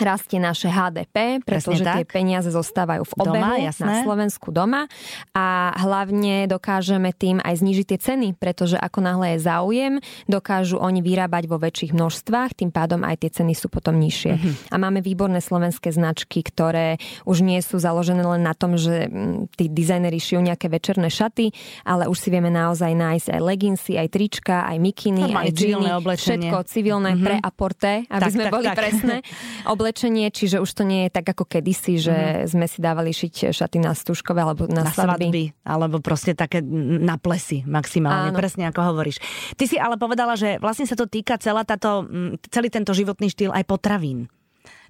rastie 0.00 0.38
naše 0.38 0.68
HDP, 0.68 1.40
pretože 1.42 1.82
tie 1.82 2.04
peniaze 2.04 2.48
zostávajú 2.52 3.02
v 3.04 3.14
obehu 3.20 3.34
doma, 3.36 3.72
na 3.72 3.94
Slovensku 4.02 4.48
doma 4.52 4.90
a 5.32 5.72
hlavne 5.76 6.48
dokážeme 6.48 7.12
tým 7.12 7.40
aj 7.42 7.60
znižiť 7.60 7.86
tie 7.86 7.98
ceny, 8.00 8.28
pretože 8.36 8.76
ako 8.76 8.98
náhle 9.02 9.36
je 9.36 9.38
záujem, 9.42 9.94
dokážu 10.26 10.80
oni 10.80 11.00
vyrábať 11.00 11.44
vo 11.48 11.60
väčších 11.60 11.92
množstvách, 11.92 12.56
tým 12.56 12.70
pádom 12.70 13.02
aj 13.04 13.26
tie 13.26 13.30
ceny 13.42 13.52
sú 13.56 13.68
potom 13.72 13.96
nižšie. 13.96 14.32
Mm-hmm. 14.36 14.54
A 14.72 14.76
máme 14.76 15.00
výborné 15.00 15.40
slovenské 15.40 15.92
značky, 15.92 16.42
ktoré 16.42 16.96
už 17.24 17.44
nie 17.44 17.60
sú 17.60 17.78
založené 17.78 18.24
len 18.24 18.42
na 18.42 18.52
tom, 18.56 18.74
že 18.78 19.08
mm, 19.08 19.54
tí 19.54 19.68
dizajneri 19.70 20.18
šijú 20.18 20.40
nejaké 20.42 20.66
večerné 20.70 21.08
šaty, 21.12 21.52
ale 21.84 22.08
už 22.08 22.18
si 22.18 22.28
vieme 22.32 22.48
naozaj 22.52 22.92
nájsť 22.92 23.28
aj 23.32 23.40
leginsy, 23.40 23.92
aj 23.98 24.08
trička, 24.10 24.56
aj 24.66 24.76
mikiny, 24.80 25.22
aj 25.30 25.50
džiny, 25.52 25.86
všetko 26.02 26.56
civilné 26.66 27.14
mm-hmm. 27.14 27.26
pre 27.26 27.36
a 27.38 27.48
porté, 27.52 27.94
aby 28.08 28.22
tak, 28.22 28.32
sme 28.32 28.44
tak, 28.48 28.52
boli 28.52 28.66
tak. 28.66 28.76
presné. 28.76 29.16
oblečenie, 29.86 30.34
čiže 30.34 30.58
už 30.58 30.66
to 30.74 30.82
nie 30.82 31.06
je 31.06 31.14
tak 31.14 31.30
ako 31.30 31.46
kedysi, 31.46 32.02
že 32.02 32.10
mm-hmm. 32.10 32.50
sme 32.50 32.66
si 32.66 32.78
dávali 32.82 33.14
šiť 33.14 33.54
šaty 33.54 33.78
na 33.78 33.94
stúškové 33.94 34.42
alebo 34.42 34.66
na, 34.66 34.82
na 34.82 34.90
svadby. 34.90 35.30
svadby. 35.30 35.44
Alebo 35.62 36.02
proste 36.02 36.34
také 36.34 36.58
na 36.98 37.14
plesy 37.22 37.62
maximálne, 37.62 38.34
Áno. 38.34 38.38
presne 38.42 38.66
ako 38.66 38.82
hovoríš. 38.82 39.22
Ty 39.54 39.64
si 39.70 39.78
ale 39.78 39.94
povedala, 39.94 40.34
že 40.34 40.58
vlastne 40.58 40.90
sa 40.90 40.98
to 40.98 41.06
týka 41.06 41.38
celá 41.38 41.62
táto, 41.62 42.02
celý 42.50 42.66
tento 42.66 42.90
životný 42.90 43.30
štýl 43.30 43.54
aj 43.54 43.62
potravín. 43.62 44.26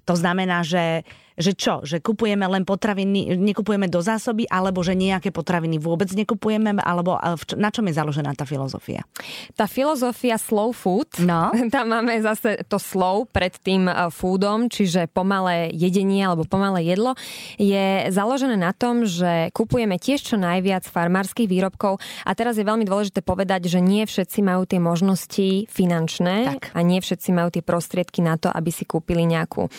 To 0.09 0.17
znamená, 0.17 0.65
že 0.65 1.05
že 1.37 1.53
čo, 1.53 1.85
že 1.85 2.01
kupujeme 2.01 2.49
len 2.49 2.65
potraviny, 2.65 3.37
nekupujeme 3.37 3.85
do 3.85 4.01
zásoby, 4.01 4.49
alebo 4.49 4.81
že 4.81 4.97
nejaké 4.97 5.29
potraviny 5.29 5.77
vôbec 5.77 6.09
nekupujeme, 6.09 6.81
alebo 6.81 7.13
na 7.53 7.69
čom 7.69 7.85
je 7.85 7.93
založená 7.93 8.33
tá 8.33 8.43
filozofia? 8.49 9.05
Tá 9.53 9.69
filozofia 9.69 10.41
slow 10.41 10.73
food, 10.73 11.21
no. 11.21 11.53
tam 11.73 11.93
máme 11.93 12.17
zase 12.25 12.65
to 12.65 12.81
slow 12.81 13.29
pred 13.29 13.53
tým 13.61 13.85
e, 13.85 14.09
foodom, 14.09 14.65
čiže 14.65 15.05
pomalé 15.13 15.69
jedenie 15.77 16.25
alebo 16.25 16.49
pomalé 16.49 16.89
jedlo, 16.89 17.13
je 17.61 18.09
založené 18.09 18.57
na 18.57 18.73
tom, 18.73 19.05
že 19.05 19.53
kupujeme 19.53 20.01
tiež 20.01 20.33
čo 20.33 20.35
najviac 20.41 20.89
farmárskych 20.89 21.45
výrobkov 21.45 22.01
a 22.25 22.31
teraz 22.33 22.57
je 22.57 22.65
veľmi 22.65 22.83
dôležité 22.83 23.21
povedať, 23.21 23.69
že 23.69 23.77
nie 23.77 24.09
všetci 24.09 24.41
majú 24.41 24.65
tie 24.65 24.81
možnosti 24.81 25.69
finančné 25.69 26.57
tak. 26.57 26.73
a 26.73 26.81
nie 26.81 26.97
všetci 26.97 27.29
majú 27.29 27.53
tie 27.53 27.61
prostriedky 27.61 28.25
na 28.25 28.41
to, 28.41 28.49
aby 28.49 28.73
si 28.73 28.89
kúpili 28.89 29.21
nejakú 29.29 29.69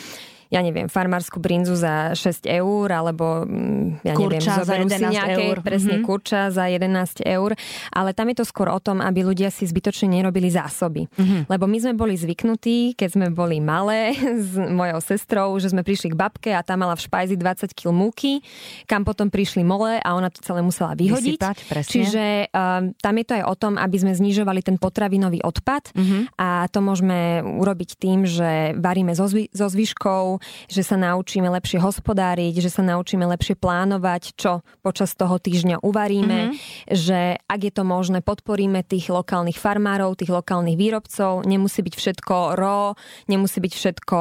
ja 0.49 0.65
neviem, 0.65 0.89
farmárskú 0.89 1.45
brinzu 1.45 1.77
za 1.77 2.17
6 2.17 2.49
eur, 2.49 2.89
alebo 2.89 3.45
mm, 3.45 4.01
ja 4.01 4.17
kurča 4.17 4.65
neviem, 4.65 4.65
za 4.65 4.75
11 4.81 4.97
si 4.97 5.05
nejaké, 5.13 5.45
eur. 5.45 5.57
presne 5.61 5.95
mm-hmm. 6.01 6.09
kurča 6.09 6.41
za 6.49 6.65
11 6.73 7.21
eur, 7.21 7.51
ale 7.93 8.11
tam 8.17 8.33
je 8.33 8.37
to 8.41 8.45
skôr 8.49 8.73
o 8.73 8.81
tom, 8.81 9.05
aby 9.05 9.29
ľudia 9.29 9.53
si 9.53 9.69
zbytočne 9.69 10.09
nerobili 10.09 10.49
zásoby. 10.49 11.05
Mm-hmm. 11.05 11.53
Lebo 11.53 11.65
my 11.69 11.79
sme 11.85 11.93
boli 11.93 12.17
zvyknutí, 12.17 12.97
keď 12.97 13.09
sme 13.13 13.27
boli 13.29 13.61
malé 13.61 14.17
s 14.49 14.57
mojou 14.57 15.05
sestrou, 15.05 15.53
že 15.61 15.69
sme 15.69 15.85
prišli 15.85 16.17
k 16.17 16.17
babke 16.17 16.51
a 16.57 16.65
tá 16.65 16.81
mala 16.81 16.97
v 16.97 17.05
špajzi 17.05 17.37
20 17.37 17.77
kg 17.77 17.93
múky, 17.93 18.41
kam 18.89 19.05
potom 19.05 19.29
prišli 19.29 19.61
mole 19.61 20.01
a 20.01 20.09
ona 20.17 20.33
to 20.33 20.41
celé 20.41 20.65
musela 20.65 20.97
vyhodiť. 20.97 21.37
Vysypať, 21.37 21.57
Čiže 21.85 22.49
um, 22.57 22.97
tam 22.97 23.15
je 23.21 23.25
to 23.29 23.33
aj 23.37 23.45
o 23.45 23.55
tom, 23.55 23.77
aby 23.77 23.97
sme 24.01 24.17
znižovali 24.17 24.65
ten 24.65 24.81
potravinový 24.81 25.45
odpad 25.45 25.93
mm-hmm. 25.93 26.41
a 26.41 26.65
to 26.73 26.81
môžeme 26.81 27.45
urobiť 27.45 28.01
tým, 28.01 28.25
že 28.25 28.73
varíme 28.81 29.13
so, 29.13 29.29
zvy- 29.29 29.53
so 29.53 29.69
zvyškou, 29.69 30.38
že 30.71 30.83
sa 30.83 30.97
naučíme 30.97 31.47
lepšie 31.49 31.79
hospodáriť, 31.83 32.63
že 32.63 32.71
sa 32.71 32.83
naučíme 32.83 33.25
lepšie 33.29 33.59
plánovať, 33.59 34.39
čo 34.39 34.67
počas 34.81 35.15
toho 35.15 35.37
týždňa 35.37 35.83
uvaríme, 35.83 36.53
mm-hmm. 36.53 36.95
že 36.95 37.41
ak 37.45 37.61
je 37.61 37.73
to 37.73 37.85
možné, 37.87 38.25
podporíme 38.25 38.83
tých 38.85 39.11
lokálnych 39.13 39.57
farmárov, 39.57 40.19
tých 40.19 40.33
lokálnych 40.33 40.79
výrobcov. 40.79 41.45
Nemusí 41.45 41.81
byť 41.83 41.95
všetko 41.95 42.35
raw, 42.55 42.95
nemusí 43.31 43.59
byť 43.59 43.73
všetko, 43.75 44.19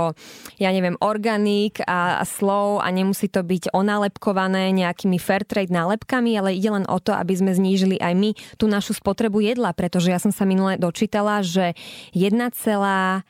ja 0.62 0.70
neviem, 0.74 0.98
organik 1.00 1.82
a, 1.86 2.22
a 2.22 2.24
slow 2.26 2.80
a 2.82 2.88
nemusí 2.92 3.28
to 3.28 3.42
byť 3.44 3.74
onálepkované 3.74 4.72
nejakými 4.74 5.18
fair 5.18 5.44
trade 5.44 5.72
nálepkami, 5.74 6.36
ale 6.38 6.56
ide 6.56 6.72
len 6.72 6.86
o 6.90 6.98
to, 7.00 7.14
aby 7.14 7.34
sme 7.38 7.52
znížili 7.54 7.98
aj 7.98 8.14
my 8.14 8.30
tú 8.56 8.66
našu 8.70 8.98
spotrebu 8.98 9.42
jedla, 9.44 9.74
pretože 9.74 10.12
ja 10.12 10.20
som 10.20 10.32
sa 10.32 10.44
minule 10.48 10.80
dočítala, 10.80 11.42
že 11.44 11.74
1,8 12.14 13.24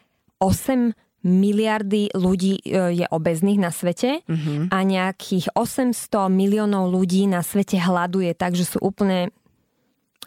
miliardy 1.26 2.14
ľudí 2.14 2.62
e, 2.62 2.94
je 2.94 3.06
obezných 3.10 3.60
na 3.60 3.74
svete 3.74 4.22
mm-hmm. 4.26 4.70
a 4.70 4.78
nejakých 4.86 5.54
800 5.58 6.30
miliónov 6.30 6.94
ľudí 6.94 7.26
na 7.26 7.42
svete 7.42 7.82
hľaduje, 7.82 8.38
takže 8.38 8.64
sú 8.64 8.78
úplne 8.84 9.34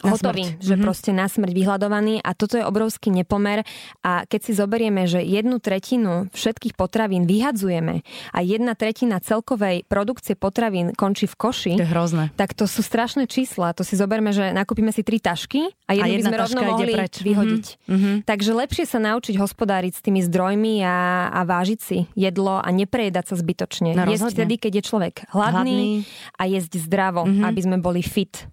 na 0.05 0.13
hotový, 0.17 0.45
smrť. 0.45 0.61
že 0.61 0.75
mm-hmm. 0.75 0.85
proste 0.85 1.11
na 1.13 1.27
smrť 1.29 1.53
vyhľadovaný 1.53 2.15
a 2.25 2.31
toto 2.33 2.57
je 2.57 2.65
obrovský 2.65 3.13
nepomer 3.13 3.65
a 4.01 4.25
keď 4.25 4.41
si 4.41 4.53
zoberieme, 4.57 5.05
že 5.05 5.21
jednu 5.21 5.61
tretinu 5.61 6.29
všetkých 6.33 6.75
potravín 6.75 7.29
vyhadzujeme 7.29 8.03
a 8.33 8.39
jedna 8.41 8.73
tretina 8.75 9.21
celkovej 9.21 9.85
produkcie 9.87 10.35
potravín 10.37 10.97
končí 10.97 11.29
v 11.29 11.37
koši, 11.37 11.75
to 11.77 11.85
je 11.85 11.93
hrozné. 11.93 12.25
tak 12.35 12.57
to 12.57 12.65
sú 12.65 12.81
strašné 12.81 13.29
čísla. 13.29 13.73
To 13.77 13.85
si 13.87 13.95
zoberme, 13.97 14.33
že 14.33 14.51
nakúpime 14.51 14.91
si 14.91 15.05
tri 15.05 15.21
tašky 15.21 15.71
a 15.87 15.97
jednu 15.97 16.05
a 16.05 16.17
by 16.17 16.23
sme 16.25 16.37
rovno 16.37 16.61
mohli 16.65 16.93
preč. 16.97 17.15
vyhodiť. 17.21 17.65
Mm-hmm. 17.87 18.15
Takže 18.25 18.51
lepšie 18.57 18.85
sa 18.89 18.99
naučiť 18.99 19.35
hospodáriť 19.37 19.93
s 19.97 20.01
tými 20.01 20.21
zdrojmi 20.25 20.83
a, 20.85 21.31
a 21.31 21.41
vážiť 21.45 21.81
si 21.81 21.99
jedlo 22.17 22.59
a 22.59 22.69
neprejedať 22.69 23.33
sa 23.33 23.37
zbytočne. 23.39 23.95
No, 23.95 24.09
jesť 24.09 24.37
vtedy, 24.37 24.57
keď 24.57 24.81
je 24.81 24.85
človek 24.85 25.15
hladný, 25.33 26.05
hladný. 26.05 26.37
a 26.37 26.43
jesť 26.49 26.73
zdravo, 26.83 27.25
mm-hmm. 27.27 27.47
aby 27.47 27.61
sme 27.61 27.77
boli 27.79 28.03
fit. 28.05 28.49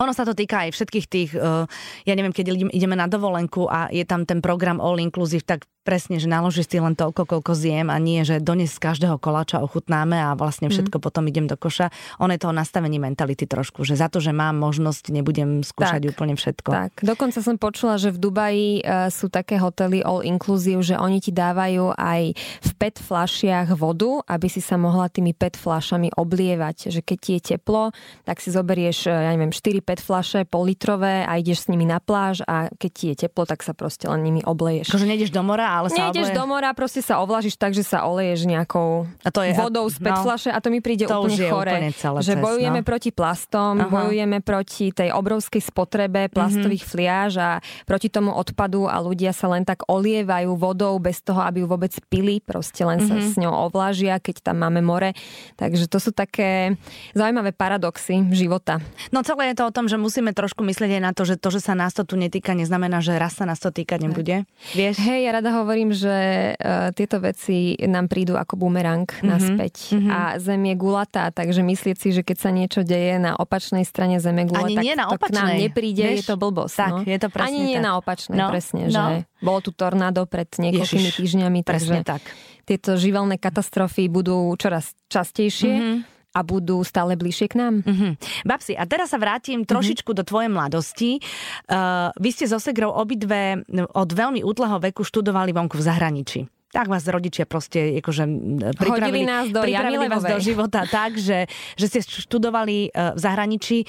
Ono 0.00 0.12
sa 0.12 0.24
to 0.24 0.32
týka 0.32 0.66
aj 0.66 0.74
všetkých 0.74 1.06
tých, 1.06 1.30
uh, 1.36 1.68
ja 2.04 2.14
neviem, 2.16 2.34
keď 2.34 2.72
ideme 2.72 2.96
na 2.96 3.06
dovolenku 3.06 3.68
a 3.68 3.92
je 3.92 4.02
tam 4.04 4.24
ten 4.24 4.40
program 4.40 4.80
All 4.82 4.98
Inclusive, 4.98 5.44
tak 5.44 5.68
presne, 5.86 6.18
že 6.18 6.26
naložíš 6.26 6.66
si 6.66 6.82
len 6.82 6.98
toľko, 6.98 7.30
koľko 7.30 7.54
zjem 7.54 7.94
a 7.94 7.96
nie, 8.02 8.26
že 8.26 8.42
dones 8.42 8.74
z 8.74 8.82
každého 8.82 9.22
koláča 9.22 9.62
ochutnáme 9.62 10.18
a 10.18 10.34
vlastne 10.34 10.66
všetko 10.66 10.98
mm. 10.98 11.02
potom 11.06 11.22
idem 11.30 11.46
do 11.46 11.54
koša. 11.54 11.94
On 12.18 12.26
je 12.26 12.42
toho 12.42 12.50
nastavení 12.50 12.98
mentality 12.98 13.46
trošku, 13.46 13.86
že 13.86 13.94
za 13.94 14.10
to, 14.10 14.18
že 14.18 14.34
mám 14.34 14.58
možnosť, 14.58 15.14
nebudem 15.14 15.62
skúšať 15.62 16.02
tak, 16.02 16.10
úplne 16.10 16.34
všetko. 16.34 16.70
Tak, 16.74 16.92
dokonca 17.06 17.38
som 17.38 17.54
počula, 17.54 18.02
že 18.02 18.10
v 18.10 18.18
Dubaji 18.18 18.68
uh, 18.82 19.06
sú 19.14 19.30
také 19.30 19.62
hotely 19.62 20.02
all 20.02 20.26
inclusive, 20.26 20.82
že 20.82 20.98
oni 20.98 21.22
ti 21.22 21.30
dávajú 21.30 21.94
aj 21.94 22.34
v 22.36 22.70
PET 22.74 22.98
flašiach 22.98 23.70
vodu, 23.78 24.26
aby 24.26 24.50
si 24.50 24.58
sa 24.58 24.74
mohla 24.74 25.06
tými 25.06 25.30
PET 25.30 25.54
flašami 25.54 26.10
oblievať. 26.18 26.90
Že 26.90 27.00
keď 27.06 27.18
ti 27.22 27.30
je 27.38 27.40
teplo, 27.54 27.94
tak 28.26 28.42
si 28.42 28.50
zoberieš, 28.50 29.06
ja 29.06 29.30
neviem, 29.30 29.54
4 29.54 29.84
PET 29.84 30.00
flaše 30.02 30.40
politrové 30.48 31.22
a 31.22 31.38
ideš 31.38 31.66
s 31.66 31.70
nimi 31.70 31.84
na 31.86 32.02
pláž 32.02 32.42
a 32.48 32.72
keď 32.74 32.90
ti 32.90 33.04
je 33.12 33.16
teplo, 33.28 33.44
tak 33.44 33.60
sa 33.60 33.76
proste 33.76 34.08
len 34.08 34.24
nimi 34.24 34.40
obleješ. 34.42 34.90
Akože 34.90 35.06
nejdeš 35.06 35.30
do 35.30 35.44
mora, 35.44 35.75
ale 35.82 35.88
sa 35.92 36.08
Nejdeš 36.08 36.32
obleje... 36.32 36.38
do 36.38 36.44
mora, 36.48 36.70
proste 36.72 37.00
sa 37.04 37.20
ovlažíš 37.20 37.56
tak, 37.60 37.76
že 37.76 37.84
sa 37.84 38.06
oleješ 38.08 38.48
nejakou 38.48 39.04
a 39.24 39.28
to 39.28 39.44
je, 39.44 39.52
vodou 39.56 39.86
z 39.90 40.00
no, 40.00 40.22
flaše 40.22 40.50
a 40.52 40.58
to 40.62 40.68
mi 40.72 40.80
príde 40.80 41.04
to 41.04 41.16
úplne 41.16 41.48
chore. 41.48 41.72
Úplne 41.72 41.90
že 42.22 42.34
cez, 42.34 42.42
bojujeme 42.42 42.80
no. 42.80 42.86
proti 42.86 43.10
plastom, 43.12 43.74
Aha. 43.82 43.90
bojujeme 43.90 44.38
proti 44.40 44.94
tej 44.94 45.12
obrovskej 45.12 45.62
spotrebe 45.62 46.32
plastových 46.32 46.84
mm-hmm. 46.86 46.96
fliaž 46.96 47.32
a 47.36 47.50
proti 47.84 48.08
tomu 48.08 48.32
odpadu 48.32 48.88
a 48.88 48.96
ľudia 49.02 49.34
sa 49.34 49.50
len 49.52 49.66
tak 49.66 49.84
olievajú 49.90 50.54
vodou 50.56 50.96
bez 50.96 51.20
toho, 51.20 51.42
aby 51.42 51.62
ju 51.62 51.66
vôbec 51.66 51.92
pili, 52.08 52.38
proste 52.40 52.86
len 52.86 53.02
mm-hmm. 53.02 53.10
sa 53.10 53.16
mhm. 53.20 53.26
s 53.26 53.34
ňou 53.36 53.54
ovlážia, 53.68 54.22
keď 54.22 54.52
tam 54.52 54.62
máme 54.62 54.80
more. 54.80 55.12
Takže 55.58 55.90
to 55.90 55.98
sú 55.98 56.14
také 56.14 56.78
zaujímavé 57.12 57.52
paradoxy 57.52 58.22
života. 58.32 58.78
No 59.10 59.26
celé 59.26 59.52
je 59.52 59.58
to 59.58 59.64
o 59.68 59.74
tom, 59.74 59.90
že 59.90 59.98
musíme 59.98 60.30
trošku 60.30 60.62
myslieť 60.62 61.00
aj 61.00 61.02
na 61.02 61.12
to, 61.12 61.26
že 61.26 61.36
to, 61.36 61.48
že 61.50 61.60
sa 61.60 61.74
nás 61.74 61.92
to 61.92 62.06
tu 62.06 62.14
netýka, 62.14 62.54
neznamená, 62.54 63.02
že 63.02 63.18
raz 63.18 63.36
sa 63.36 63.44
nás 63.44 63.58
to 63.58 63.74
týkať 63.74 64.06
nebude. 64.06 64.46
Vieš? 64.78 65.02
Hej, 65.02 65.26
ja 65.26 65.30
rada 65.34 65.50
hovorím, 65.50 65.65
že 65.90 66.16
uh, 66.54 66.94
tieto 66.94 67.18
veci 67.18 67.74
nám 67.82 68.06
prídu 68.06 68.38
ako 68.38 68.54
bumerang 68.54 69.04
mm-hmm. 69.04 69.26
naspäť. 69.26 69.74
Mm-hmm. 69.92 70.10
A 70.12 70.18
Zem 70.38 70.62
je 70.70 70.74
gulatá, 70.78 71.24
takže 71.34 71.66
myslieť 71.66 71.96
si, 71.98 72.08
že 72.14 72.22
keď 72.22 72.36
sa 72.38 72.50
niečo 72.54 72.80
deje 72.86 73.18
na 73.18 73.34
opačnej 73.34 73.82
strane 73.82 74.22
Zeme 74.22 74.46
gula, 74.46 74.66
Ani 74.66 74.76
tak 74.78 74.84
nie 74.86 74.94
na 74.94 75.06
to 75.10 75.18
opačnej. 75.18 75.34
k 75.34 75.38
nám 75.38 75.48
nepríde, 75.58 76.04
Vieš? 76.06 76.18
je 76.18 76.24
to 76.26 76.36
blbosť. 76.38 76.76
Tak, 76.76 76.92
no? 76.92 76.98
je 77.02 77.18
to 77.18 77.28
presne 77.28 77.48
Ani 77.50 77.60
nie 77.66 77.78
tak. 77.78 77.86
na 77.86 77.92
opačnej, 77.98 78.38
no. 78.38 78.48
presne. 78.50 78.82
No. 78.86 78.90
Že 78.90 79.14
bolo 79.42 79.58
tu 79.60 79.70
tornádo 79.74 80.22
pred 80.24 80.48
niekoľkými 80.48 81.08
Ježiš, 81.10 81.18
týždňami, 81.20 81.60
takže 81.66 81.94
tak. 82.06 82.22
tieto 82.64 82.94
živelné 82.94 83.36
katastrofy 83.36 84.06
budú 84.08 84.54
čoraz 84.56 84.94
častejšie. 85.10 85.74
Mm-hmm 85.74 86.15
a 86.36 86.44
budú 86.44 86.84
stále 86.84 87.16
bližšie 87.16 87.48
k 87.48 87.54
nám. 87.56 87.80
Mm-hmm. 87.80 88.12
Babsi, 88.44 88.76
a 88.76 88.84
teraz 88.84 89.16
sa 89.16 89.18
vrátim 89.18 89.64
mm-hmm. 89.64 89.72
trošičku 89.72 90.12
do 90.12 90.20
tvojej 90.20 90.52
mladosti. 90.52 91.24
Uh, 91.64 92.12
vy 92.20 92.28
ste 92.36 92.44
so 92.44 92.60
Segrou 92.60 92.92
obidve 92.92 93.64
od 93.96 94.10
veľmi 94.12 94.44
útleho 94.44 94.76
veku 94.76 95.00
študovali 95.00 95.56
vonku 95.56 95.80
v 95.80 95.86
zahraničí 95.88 96.40
tak 96.76 96.92
vás 96.92 97.08
rodičia 97.08 97.48
proste 97.48 98.04
akože 98.04 98.28
pripravili, 98.76 99.24
nás 99.24 99.48
do 99.48 99.64
pripravili 99.64 100.12
vás 100.12 100.20
do 100.20 100.36
života 100.36 100.84
tak, 100.84 101.16
že, 101.16 101.48
že 101.72 101.88
ste 101.88 102.00
študovali 102.04 102.92
v 102.92 103.16
zahraničí. 103.16 103.88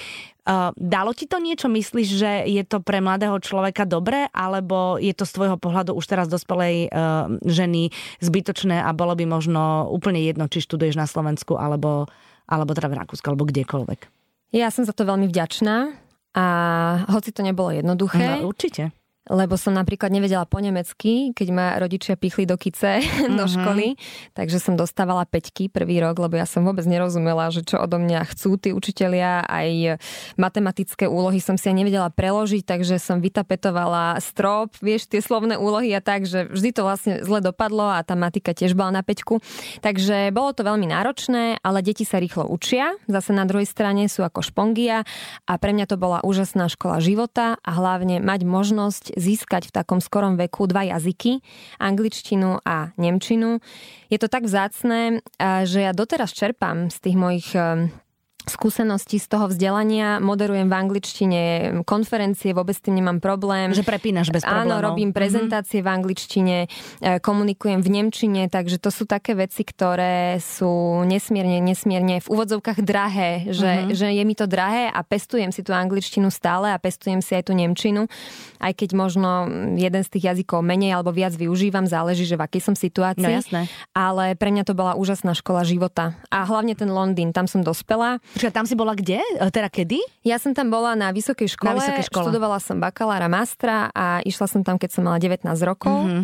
Dalo 0.80 1.12
ti 1.12 1.28
to 1.28 1.44
niečo? 1.44 1.68
Myslíš, 1.68 2.08
že 2.08 2.32
je 2.48 2.64
to 2.64 2.80
pre 2.80 3.04
mladého 3.04 3.36
človeka 3.44 3.84
dobré, 3.84 4.32
alebo 4.32 4.96
je 4.96 5.12
to 5.12 5.28
z 5.28 5.36
tvojho 5.36 5.58
pohľadu 5.60 5.92
už 6.00 6.06
teraz 6.08 6.32
dospelej 6.32 6.88
ženy 7.44 7.92
zbytočné 8.24 8.80
a 8.80 8.96
bolo 8.96 9.20
by 9.20 9.28
možno 9.28 9.92
úplne 9.92 10.24
jedno, 10.24 10.48
či 10.48 10.64
študuješ 10.64 10.96
na 10.96 11.12
Slovensku 11.12 11.60
alebo 11.60 12.08
alebo 12.48 12.72
teda 12.72 12.88
v 12.88 12.98
Rakúsku, 13.04 13.26
alebo 13.28 13.44
kdekoľvek. 13.44 14.00
Ja 14.56 14.72
som 14.72 14.88
za 14.88 14.96
to 14.96 15.04
veľmi 15.04 15.28
vďačná 15.28 15.92
a 16.34 16.46
hoci 17.12 17.36
to 17.36 17.44
nebolo 17.44 17.76
jednoduché. 17.76 18.40
No, 18.40 18.48
určite 18.50 18.96
lebo 19.28 19.60
som 19.60 19.76
napríklad 19.76 20.10
nevedela 20.12 20.48
po 20.48 20.60
nemecky, 20.64 21.36
keď 21.36 21.48
ma 21.52 21.68
rodičia 21.76 22.16
pichli 22.16 22.48
do 22.48 22.56
kice 22.56 23.04
mm-hmm. 23.04 23.36
do 23.40 23.46
školy, 23.46 24.00
takže 24.34 24.58
som 24.60 24.80
dostávala 24.80 25.28
peťky 25.28 25.68
prvý 25.68 26.00
rok, 26.00 26.20
lebo 26.20 26.40
ja 26.40 26.48
som 26.48 26.64
vôbec 26.64 26.88
nerozumela, 26.88 27.52
že 27.52 27.64
čo 27.64 27.80
odo 27.84 28.00
mňa 28.00 28.28
chcú 28.32 28.56
tí 28.56 28.70
učitelia, 28.72 29.44
aj 29.46 30.00
matematické 30.40 31.06
úlohy 31.06 31.44
som 31.44 31.60
si 31.60 31.68
aj 31.68 31.76
nevedela 31.76 32.10
preložiť, 32.12 32.64
takže 32.64 32.98
som 32.98 33.20
vytapetovala 33.20 34.20
strop, 34.24 34.76
vieš, 34.80 35.12
tie 35.12 35.20
slovné 35.20 35.60
úlohy 35.60 35.92
a 35.94 36.02
tak, 36.02 36.24
že 36.24 36.48
vždy 36.48 36.70
to 36.72 36.82
vlastne 36.88 37.14
zle 37.24 37.44
dopadlo 37.44 37.92
a 37.92 38.00
tá 38.02 38.16
matika 38.16 38.56
tiež 38.56 38.74
bola 38.74 39.02
na 39.02 39.04
peťku. 39.04 39.44
Takže 39.84 40.32
bolo 40.32 40.56
to 40.56 40.64
veľmi 40.64 40.88
náročné, 40.88 41.60
ale 41.62 41.84
deti 41.84 42.08
sa 42.08 42.18
rýchlo 42.22 42.48
učia, 42.48 42.96
zase 43.10 43.36
na 43.36 43.44
druhej 43.44 43.68
strane 43.68 44.08
sú 44.08 44.24
ako 44.24 44.40
špongia 44.40 45.04
a 45.46 45.54
pre 45.60 45.76
mňa 45.76 45.86
to 45.90 46.00
bola 46.00 46.24
úžasná 46.24 46.72
škola 46.72 47.04
života 47.04 47.60
a 47.62 47.72
hlavne 47.76 48.24
mať 48.24 48.42
možnosť 48.48 49.06
získať 49.18 49.68
v 49.68 49.76
takom 49.76 50.00
skorom 50.00 50.38
veku 50.38 50.70
dva 50.70 50.86
jazyky, 50.86 51.42
angličtinu 51.82 52.62
a 52.62 52.94
nemčinu. 52.96 53.58
Je 54.08 54.18
to 54.22 54.30
tak 54.30 54.46
vzácne, 54.46 55.26
že 55.66 55.80
ja 55.84 55.92
doteraz 55.92 56.32
čerpám 56.32 56.94
z 56.94 56.98
tých 57.02 57.18
mojich 57.18 57.50
skúsenosti 58.50 59.20
z 59.20 59.28
toho 59.28 59.52
vzdelania, 59.52 60.20
moderujem 60.24 60.68
v 60.68 60.76
angličtine 60.76 61.42
konferencie, 61.84 62.56
vôbec 62.56 62.76
s 62.76 62.84
tým 62.84 63.00
nemám 63.00 63.20
problém. 63.20 63.72
Že 63.76 63.84
prepínaš 63.84 64.32
bez 64.32 64.44
problémov. 64.44 64.80
Áno, 64.80 64.84
robím 64.84 65.12
mhm. 65.12 65.18
prezentácie 65.18 65.80
mm-hmm. 65.80 65.92
v 65.92 65.98
angličtine, 65.98 66.58
e, 66.66 66.68
komunikujem 67.20 67.80
v 67.84 67.90
nemčine, 67.90 68.42
takže 68.48 68.80
to 68.80 68.90
sú 68.90 69.04
také 69.04 69.36
veci, 69.36 69.62
ktoré 69.68 70.40
sú 70.40 71.04
nesmierne, 71.04 71.60
nesmierne 71.62 72.24
v 72.24 72.28
úvodzovkách 72.28 72.80
drahé, 72.82 73.52
že, 73.52 73.68
mm-hmm. 73.68 73.96
že 73.96 74.08
je 74.16 74.24
mi 74.24 74.36
to 74.36 74.46
drahé 74.48 74.90
a 74.90 75.00
pestujem 75.04 75.52
si 75.52 75.62
tú 75.62 75.76
angličtinu 75.76 76.32
stále 76.32 76.72
a 76.72 76.78
pestujem 76.80 77.20
si 77.20 77.36
aj 77.36 77.52
tú 77.52 77.54
nemčinu, 77.54 78.08
aj 78.64 78.74
keď 78.74 78.90
možno 78.96 79.30
jeden 79.76 80.02
z 80.02 80.10
tých 80.10 80.34
jazykov 80.34 80.64
menej 80.64 80.96
alebo 80.96 81.12
viac 81.12 81.36
využívam, 81.36 81.86
záleží, 81.86 82.24
že 82.24 82.40
v 82.40 82.46
akej 82.48 82.62
som 82.64 82.76
situácii. 82.76 83.24
No 83.24 83.30
jasné. 83.30 83.62
Ale 83.92 84.34
pre 84.40 84.54
mňa 84.54 84.64
to 84.68 84.74
bola 84.78 84.94
úžasná 84.96 85.34
škola 85.38 85.68
života. 85.68 86.18
A 86.30 86.46
hlavne 86.48 86.74
ten 86.78 86.90
Londýn, 86.90 87.34
tam 87.36 87.46
som 87.50 87.62
dospela. 87.62 88.20
Počkaj, 88.38 88.54
tam 88.54 88.70
si 88.70 88.78
bola 88.78 88.94
kde? 88.94 89.18
E, 89.18 89.50
teda 89.50 89.66
kedy? 89.66 89.98
Ja 90.22 90.38
som 90.38 90.54
tam 90.54 90.70
bola 90.70 90.94
na 90.94 91.10
vysokej 91.10 91.58
škole. 91.58 91.74
Na 91.74 91.82
vysokej 91.82 92.06
škole. 92.06 92.30
Študovala 92.30 92.62
som 92.62 92.78
bakalára, 92.78 93.26
mastra 93.26 93.90
a 93.90 94.22
išla 94.22 94.46
som 94.46 94.62
tam, 94.62 94.78
keď 94.78 94.94
som 94.94 95.10
mala 95.10 95.18
19 95.18 95.42
rokov. 95.66 96.06
Mm-hmm. 96.06 96.24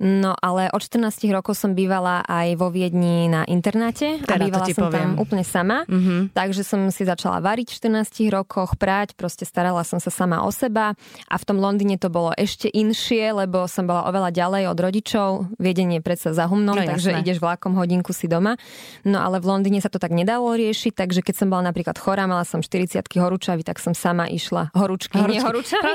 No 0.00 0.32
ale 0.32 0.72
od 0.72 0.80
14 0.80 1.28
rokov 1.28 1.60
som 1.60 1.76
bývala 1.76 2.24
aj 2.24 2.56
vo 2.56 2.72
Viedni 2.72 3.28
na 3.28 3.44
internáte 3.44 4.16
a 4.16 4.24
teda 4.24 4.48
bývala 4.48 4.66
som 4.72 4.88
poviem. 4.88 4.96
tam 4.96 5.08
úplne 5.20 5.44
sama. 5.44 5.84
Mm-hmm. 5.84 6.32
Takže 6.32 6.64
som 6.64 6.88
si 6.88 7.04
začala 7.04 7.44
variť 7.44 7.76
v 7.76 8.00
14 8.00 8.32
rokoch, 8.32 8.80
prať, 8.80 9.12
proste 9.12 9.44
starala 9.44 9.84
som 9.84 10.00
sa 10.00 10.08
sama 10.08 10.40
o 10.40 10.48
seba 10.48 10.96
a 11.28 11.34
v 11.36 11.44
tom 11.44 11.60
Londýne 11.60 12.00
to 12.00 12.08
bolo 12.08 12.32
ešte 12.32 12.72
inšie, 12.72 13.28
lebo 13.36 13.68
som 13.68 13.84
bola 13.84 14.08
oveľa 14.08 14.32
ďalej 14.32 14.72
od 14.72 14.78
rodičov. 14.80 15.28
Viedenie 15.60 16.00
predsa 16.00 16.32
za 16.32 16.48
humnom, 16.48 16.80
no, 16.80 16.80
takže 16.80 17.12
jasné. 17.12 17.20
ideš 17.20 17.44
vlakom 17.44 17.76
hodinku 17.76 18.16
si 18.16 18.24
doma. 18.24 18.56
No 19.04 19.20
ale 19.20 19.36
v 19.36 19.52
Londýne 19.52 19.84
sa 19.84 19.92
to 19.92 20.00
tak 20.00 20.16
nedalo 20.16 20.48
riešiť, 20.56 20.96
takže 20.96 21.20
keď 21.20 21.44
som 21.44 21.52
bola 21.52 21.68
napríklad 21.68 22.00
chorá, 22.00 22.24
mala 22.24 22.48
som 22.48 22.64
40 22.64 23.04
horúčavy, 23.20 23.68
tak 23.68 23.76
som 23.76 23.92
sama 23.92 24.24
išla 24.32 24.72
horúčky, 24.72 25.20
horúčky. 25.20 25.36
nie 25.36 25.44
horúčavy, 25.44 25.92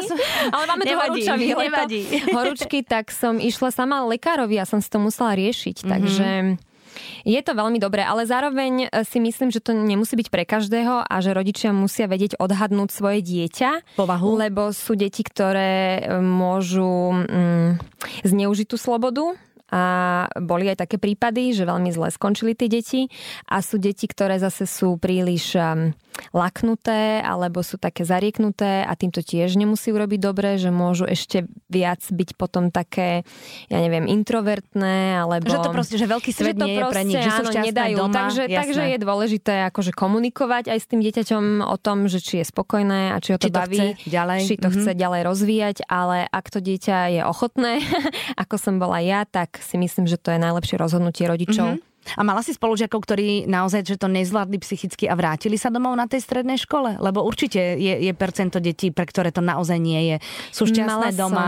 ale 0.53 0.63
máme 0.69 0.83
tu 0.85 0.93
horúčavy, 0.93 1.45
nevadí. 1.57 2.01
horúčky, 2.29 2.85
tak 2.85 3.09
som 3.09 3.41
išla 3.41 3.73
sama 3.73 3.94
mal 3.95 4.11
lekárovi 4.11 4.59
a 4.59 4.67
som 4.67 4.83
si 4.83 4.91
to 4.91 4.99
musela 4.99 5.31
riešiť. 5.31 5.81
Mm-hmm. 5.81 5.91
Takže 5.91 6.27
je 7.25 7.39
to 7.43 7.51
veľmi 7.51 7.77
dobré, 7.81 8.03
ale 8.03 8.23
zároveň 8.23 8.87
e, 8.87 9.03
si 9.03 9.19
myslím, 9.19 9.51
že 9.51 9.63
to 9.63 9.75
nemusí 9.75 10.15
byť 10.15 10.27
pre 10.31 10.43
každého 10.47 11.03
a 11.03 11.15
že 11.19 11.35
rodičia 11.35 11.75
musia 11.75 12.07
vedieť 12.07 12.39
odhadnúť 12.39 12.89
svoje 12.91 13.19
dieťa. 13.23 13.99
Povahu. 13.99 14.39
Lebo 14.39 14.71
sú 14.71 14.95
deti, 14.95 15.23
ktoré 15.23 15.99
e, 15.99 16.19
môžu 16.19 17.25
mm, 17.25 17.71
zneužiť 18.23 18.67
tú 18.67 18.77
slobodu 18.79 19.35
a 19.75 19.81
boli 20.39 20.71
aj 20.71 20.87
také 20.87 20.95
prípady, 20.95 21.51
že 21.51 21.67
veľmi 21.67 21.91
zle 21.91 22.07
skončili 22.07 22.55
tie 22.55 22.71
deti 22.71 23.11
a 23.51 23.59
sú 23.59 23.75
deti, 23.75 24.07
ktoré 24.07 24.39
zase 24.39 24.63
sú 24.63 24.95
príliš 24.95 25.59
um, 25.59 25.91
laknuté 26.31 27.19
alebo 27.19 27.59
sú 27.59 27.75
také 27.75 28.07
zarieknuté 28.07 28.87
a 28.87 28.95
týmto 28.95 29.19
tiež 29.19 29.59
nemusí 29.59 29.91
urobiť 29.91 30.19
dobre, 30.23 30.55
že 30.55 30.71
môžu 30.71 31.03
ešte 31.03 31.43
viac 31.67 31.99
byť 32.07 32.29
potom 32.39 32.71
také, 32.71 33.27
ja 33.67 33.79
neviem, 33.83 34.07
introvertné 34.07 35.19
alebo... 35.19 35.51
Že 35.51 35.59
to 35.59 35.71
proste, 35.75 35.95
že 35.99 36.07
veľký 36.07 36.31
svet 36.31 36.55
že 36.55 36.63
nie 36.63 36.79
proste, 36.79 36.87
je 36.87 36.93
pre 36.95 37.01
nich, 37.03 37.19
že 37.19 37.31
sú 37.35 37.43
áno, 37.43 37.51
nedajú. 37.51 37.95
doma. 37.99 38.15
Takže, 38.15 38.43
takže 38.47 38.81
je 38.95 38.97
dôležité 38.99 39.53
akože 39.75 39.91
komunikovať 39.91 40.71
aj 40.71 40.79
s 40.79 40.85
tým 40.87 41.01
dieťaťom 41.03 41.43
o 41.67 41.75
tom, 41.75 42.07
že 42.07 42.23
či 42.23 42.39
je 42.39 42.45
spokojné 42.47 43.11
a 43.11 43.19
či 43.19 43.35
ho 43.35 43.39
to 43.39 43.51
či 43.51 43.53
baví, 43.53 43.75
to 43.75 43.83
chce 43.99 44.07
ďalej. 44.07 44.39
či 44.47 44.55
to 44.55 44.71
mm-hmm. 44.71 44.83
chce 44.87 44.91
ďalej 44.95 45.21
rozvíjať, 45.27 45.77
ale 45.91 46.23
ak 46.31 46.45
to 46.47 46.59
dieťa 46.63 46.97
je 47.19 47.21
ochotné, 47.27 47.83
ako 48.43 48.55
som 48.55 48.79
bola 48.79 49.03
ja, 49.03 49.27
tak 49.27 49.59
si 49.65 49.81
myslím, 49.81 50.05
že 50.05 50.21
to 50.21 50.29
je 50.29 50.37
najlepšie 50.37 50.77
rozhodnutie 50.77 51.25
rodičov. 51.25 51.81
Mm-hmm 51.81 51.94
a 52.13 52.21
mala 52.21 52.45
si 52.45 52.53
spolužiakov, 52.53 53.01
ktorí 53.01 53.49
naozaj 53.49 53.85
že 53.85 53.97
to 53.97 54.05
nezvládli 54.05 54.61
psychicky 54.61 55.09
a 55.09 55.17
vrátili 55.17 55.57
sa 55.57 55.73
domov 55.73 55.97
na 55.97 56.05
tej 56.05 56.21
strednej 56.21 56.61
škole? 56.61 57.01
Lebo 57.01 57.25
určite 57.25 57.77
je, 57.77 57.93
je 58.05 58.13
percento 58.13 58.61
detí, 58.61 58.93
pre 58.93 59.09
ktoré 59.09 59.33
to 59.33 59.41
naozaj 59.41 59.81
nie 59.81 60.13
je. 60.13 60.17
Sú 60.53 60.69
šťastné 60.69 60.85
mala 60.85 61.09
doma 61.09 61.47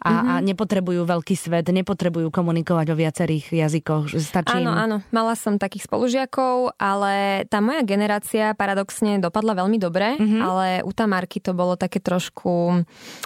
a, 0.00 0.08
mm-hmm. 0.08 0.28
a 0.28 0.32
nepotrebujú 0.44 1.02
veľký 1.04 1.34
svet, 1.36 1.68
nepotrebujú 1.68 2.32
komunikovať 2.32 2.86
o 2.92 2.96
viacerých 2.96 3.52
jazykoch. 3.52 4.14
Stačí 4.16 4.62
áno, 4.62 4.72
im... 4.72 4.76
áno. 4.76 4.96
Mala 5.12 5.34
som 5.34 5.60
takých 5.60 5.90
spolužiakov, 5.90 6.78
ale 6.78 7.44
tá 7.50 7.58
moja 7.58 7.82
generácia 7.82 8.54
paradoxne 8.54 9.18
dopadla 9.18 9.58
veľmi 9.58 9.78
dobre, 9.80 10.16
mm-hmm. 10.16 10.40
ale 10.40 10.66
u 10.86 10.92
Tamarky 10.94 11.42
to 11.42 11.52
bolo 11.52 11.74
také 11.74 11.98
trošku 11.98 12.84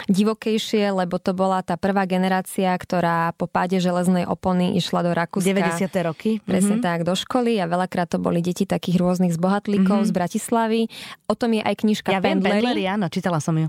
divokejšie, 0.09 0.91
lebo 0.95 1.21
to 1.21 1.37
bola 1.37 1.61
tá 1.61 1.77
prvá 1.77 2.09
generácia, 2.09 2.73
ktorá 2.73 3.35
po 3.37 3.47
páde 3.47 3.79
železnej 3.79 4.25
opony 4.25 4.75
išla 4.81 5.05
do 5.05 5.13
Rakúska. 5.13 5.45
90. 5.53 6.09
roky. 6.09 6.41
Presne 6.41 6.72
presne 6.73 6.81
mm-hmm. 6.81 7.05
tak, 7.05 7.09
do 7.09 7.15
školy 7.15 7.61
a 7.61 7.69
veľakrát 7.69 8.09
to 8.09 8.19
boli 8.23 8.41
deti 8.41 8.65
takých 8.65 8.97
rôznych 8.97 9.37
zbohatlíkov 9.37 10.05
mm-hmm. 10.05 10.11
z 10.11 10.17
Bratislavy. 10.17 10.83
O 11.29 11.35
tom 11.37 11.53
je 11.53 11.63
aj 11.63 11.75
knižka 11.85 12.11
ja 12.13 12.21
Pendlery. 12.25 12.33
Ja 12.33 12.41
viem, 12.41 12.65
Pendlery, 12.65 12.83
áno, 12.89 13.07
čítala 13.13 13.39
som 13.43 13.57
ju 13.59 13.69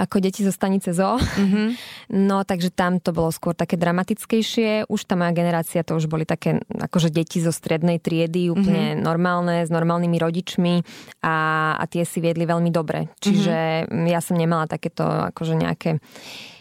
ako 0.00 0.16
deti 0.24 0.40
zo 0.40 0.48
stanice 0.48 0.96
ZO. 0.96 1.20
Mm-hmm. 1.20 1.68
No, 2.10 2.42
takže 2.42 2.74
tam 2.74 2.98
to 2.98 3.14
bolo 3.14 3.30
skôr 3.30 3.54
také 3.54 3.78
dramatickejšie. 3.78 4.90
Už 4.90 5.06
tá 5.06 5.14
moja 5.14 5.30
generácia, 5.30 5.86
to 5.86 5.94
už 5.94 6.10
boli 6.10 6.26
také 6.26 6.58
akože 6.66 7.06
deti 7.06 7.38
zo 7.38 7.54
strednej 7.54 8.02
triedy, 8.02 8.50
úplne 8.50 8.98
mm-hmm. 8.98 9.04
normálne, 9.06 9.62
s 9.62 9.70
normálnymi 9.70 10.18
rodičmi 10.18 10.74
a, 11.22 11.36
a 11.78 11.84
tie 11.86 12.02
si 12.02 12.18
viedli 12.18 12.50
veľmi 12.50 12.74
dobre. 12.74 13.14
Čiže 13.22 13.86
mm-hmm. 13.86 14.10
ja 14.10 14.18
som 14.18 14.34
nemala 14.34 14.66
takéto 14.66 15.06
akože 15.06 15.54
nejaké 15.54 16.02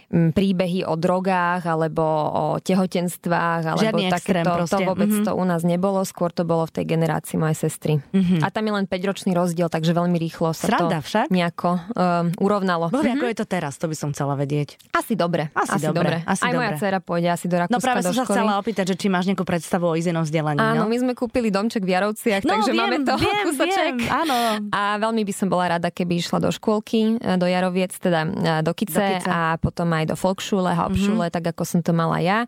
príbehy 0.10 0.89
o 0.89 0.98
drogách 0.98 1.69
alebo 1.69 2.02
o 2.30 2.45
tehotenstvách 2.58 3.63
alebo 3.74 3.86
Žiadny 3.86 4.10
takéto, 4.10 4.52
to 4.65 4.78
vôbec 4.82 5.10
mm-hmm. 5.10 5.28
to 5.30 5.32
u 5.38 5.43
nás 5.45 5.62
nebolo, 5.62 6.02
skôr 6.02 6.34
to 6.34 6.41
bolo 6.41 6.65
v 6.65 6.82
tej 6.82 6.86
generácii 6.98 7.38
mojej 7.38 7.58
sestry. 7.69 8.02
Mm-hmm. 8.10 8.41
A 8.41 8.50
tam 8.50 8.65
je 8.65 8.74
len 8.74 8.86
5-ročný 8.89 9.38
rozdiel, 9.38 9.69
takže 9.69 9.93
veľmi 9.93 10.17
rýchlo 10.17 10.58
sa 10.58 10.74
Sranda, 10.74 11.06
to 11.06 11.06
však? 11.06 11.28
nejako 11.30 11.69
um, 11.93 12.34
urovnalo. 12.41 12.89
Bože, 12.89 13.13
mm-hmm. 13.13 13.22
ako 13.22 13.26
je 13.30 13.36
to 13.38 13.45
teraz, 13.45 13.74
to 13.78 13.86
by 13.86 13.95
som 13.95 14.10
chcela 14.12 14.34
vedieť. 14.34 14.82
Asi 14.98 15.13
dobre. 15.13 15.54
Asi, 15.54 15.78
asi 15.78 15.86
dobre. 15.86 16.02
dobre. 16.02 16.17
Asi 16.26 16.41
Aj 16.41 16.52
dobre. 16.52 16.58
moja 16.58 16.72
dcera 16.82 17.00
pôjde 17.00 17.30
asi 17.30 17.45
do 17.45 17.56
Rakúska 17.62 17.78
No 17.78 17.78
práve 17.78 18.02
som 18.02 18.15
sa 18.17 18.26
chcela 18.26 18.54
opýtať, 18.58 18.86
že 18.93 18.95
či 18.98 19.08
máš 19.13 19.30
nejakú 19.30 19.45
predstavu 19.45 19.86
o 19.86 19.93
izenom 19.93 20.26
vzdelaní. 20.26 20.58
Áno, 20.58 20.86
no? 20.86 20.89
my 20.89 20.98
sme 20.98 21.13
kúpili 21.13 21.54
domček 21.54 21.86
v 21.86 21.93
Jarovciach, 21.93 22.41
no, 22.41 22.50
takže 22.58 22.72
viem, 22.74 22.82
máme 22.82 22.98
to 23.06 23.13
viem, 23.22 23.45
kúsoček. 23.45 23.93
Viem, 24.02 24.10
áno. 24.10 24.36
A 24.74 24.98
veľmi 24.98 25.22
by 25.22 25.34
som 25.38 25.48
bola 25.54 25.78
rada, 25.78 25.93
keby 25.93 26.17
išla 26.17 26.41
do 26.41 26.50
škôlky, 26.50 27.22
do 27.22 27.45
Jaroviec, 27.45 27.93
teda 27.93 28.26
e, 28.26 28.65
do 28.65 28.72
Kice, 28.74 28.98
do 28.98 29.02
Kice. 29.22 29.30
a 29.30 29.56
potom 29.62 29.88
aj 29.93 29.99
do 30.06 30.16
Folkschule, 30.20 30.76
Hauptschule, 30.76 31.28
mm-hmm. 31.28 31.36
tak 31.36 31.56
ako 31.56 31.64
som 31.66 31.80
to 31.82 31.92
mala 31.92 32.22
ja. 32.22 32.46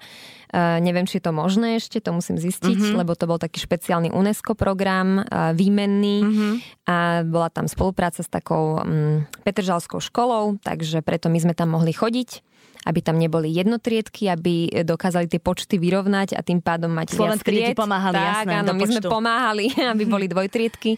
Uh, 0.51 0.83
neviem, 0.83 1.07
či 1.07 1.19
je 1.19 1.27
to 1.27 1.33
možné 1.33 1.79
ešte, 1.79 2.03
to 2.03 2.11
musím 2.11 2.35
zistiť, 2.35 2.75
mm-hmm. 2.75 2.99
lebo 2.99 3.15
to 3.15 3.23
bol 3.23 3.39
taký 3.39 3.63
špeciálny 3.63 4.11
UNESCO 4.11 4.53
program, 4.53 5.23
uh, 5.23 5.55
výmenný 5.55 6.17
mm-hmm. 6.21 6.53
a 6.91 7.23
bola 7.23 7.47
tam 7.47 7.71
spolupráca 7.71 8.19
s 8.19 8.27
takou 8.27 8.83
um, 8.83 9.23
Petržalskou 9.47 10.03
školou, 10.03 10.59
takže 10.59 10.99
preto 11.01 11.31
my 11.31 11.39
sme 11.39 11.53
tam 11.55 11.71
mohli 11.71 11.95
chodiť 11.95 12.51
aby 12.81 12.99
tam 13.05 13.21
neboli 13.21 13.53
jednotriedky, 13.53 14.25
aby 14.25 14.81
dokázali 14.81 15.29
tie 15.29 15.37
počty 15.37 15.77
vyrovnať 15.77 16.33
a 16.33 16.41
tým 16.41 16.65
pádom 16.65 16.89
mať 16.89 17.13
Slovenské 17.13 17.53
deti 17.53 17.77
pomáhali, 17.77 18.17
tak, 18.17 18.25
jasné, 18.25 18.53
áno, 18.57 18.73
my 18.73 18.85
počtu. 18.85 18.93
sme 18.97 19.01
pomáhali, 19.05 19.65
aby 19.93 20.03
boli 20.09 20.25
dvojtriedky. 20.25 20.97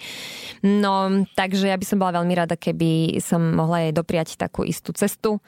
No, 0.64 1.28
takže 1.36 1.68
ja 1.68 1.76
by 1.76 1.86
som 1.86 2.00
bola 2.00 2.24
veľmi 2.24 2.34
rada, 2.40 2.56
keby 2.56 3.20
som 3.20 3.52
mohla 3.52 3.90
jej 3.90 3.94
dopriať 3.94 4.40
takú 4.40 4.64
istú 4.64 4.96
cestu 4.96 5.44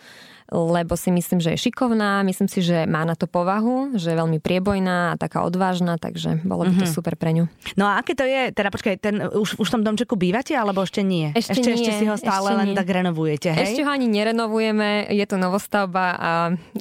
lebo 0.53 0.93
si 0.93 1.09
myslím, 1.09 1.41
že 1.41 1.57
je 1.57 1.69
šikovná, 1.69 2.21
myslím 2.21 2.45
si, 2.45 2.61
že 2.61 2.85
má 2.85 3.01
na 3.01 3.17
to 3.17 3.25
povahu, 3.25 3.97
že 3.97 4.13
je 4.13 4.17
veľmi 4.17 4.37
priebojná 4.37 5.13
a 5.13 5.17
taká 5.17 5.41
odvážna, 5.41 5.97
takže 5.97 6.45
bolo 6.45 6.69
by 6.69 6.73
to 6.77 6.85
mm-hmm. 6.85 6.95
super 6.95 7.17
pre 7.17 7.33
ňu. 7.33 7.49
No 7.73 7.89
a 7.89 7.97
aké 7.97 8.13
to 8.13 8.21
je, 8.21 8.53
teda 8.53 8.69
počkaj, 8.69 8.95
ten, 9.01 9.25
už, 9.25 9.57
už 9.57 9.67
v 9.67 9.73
tom 9.73 9.81
domčeku 9.81 10.13
bývate, 10.13 10.53
alebo 10.53 10.85
ešte 10.85 11.01
nie? 11.01 11.33
Ešte, 11.33 11.57
ešte, 11.57 11.69
nie, 11.73 11.77
ešte 11.81 11.91
si 11.97 12.05
ho 12.05 12.15
stále 12.15 12.53
len 12.61 12.67
nie. 12.73 12.77
tak 12.77 12.87
renovujete, 12.93 13.49
hej? 13.57 13.73
Ešte 13.73 13.81
ho 13.81 13.89
ani 13.89 14.05
nerenovujeme, 14.05 15.09
je 15.09 15.25
to 15.25 15.35
novostavba 15.41 16.05
a 16.13 16.31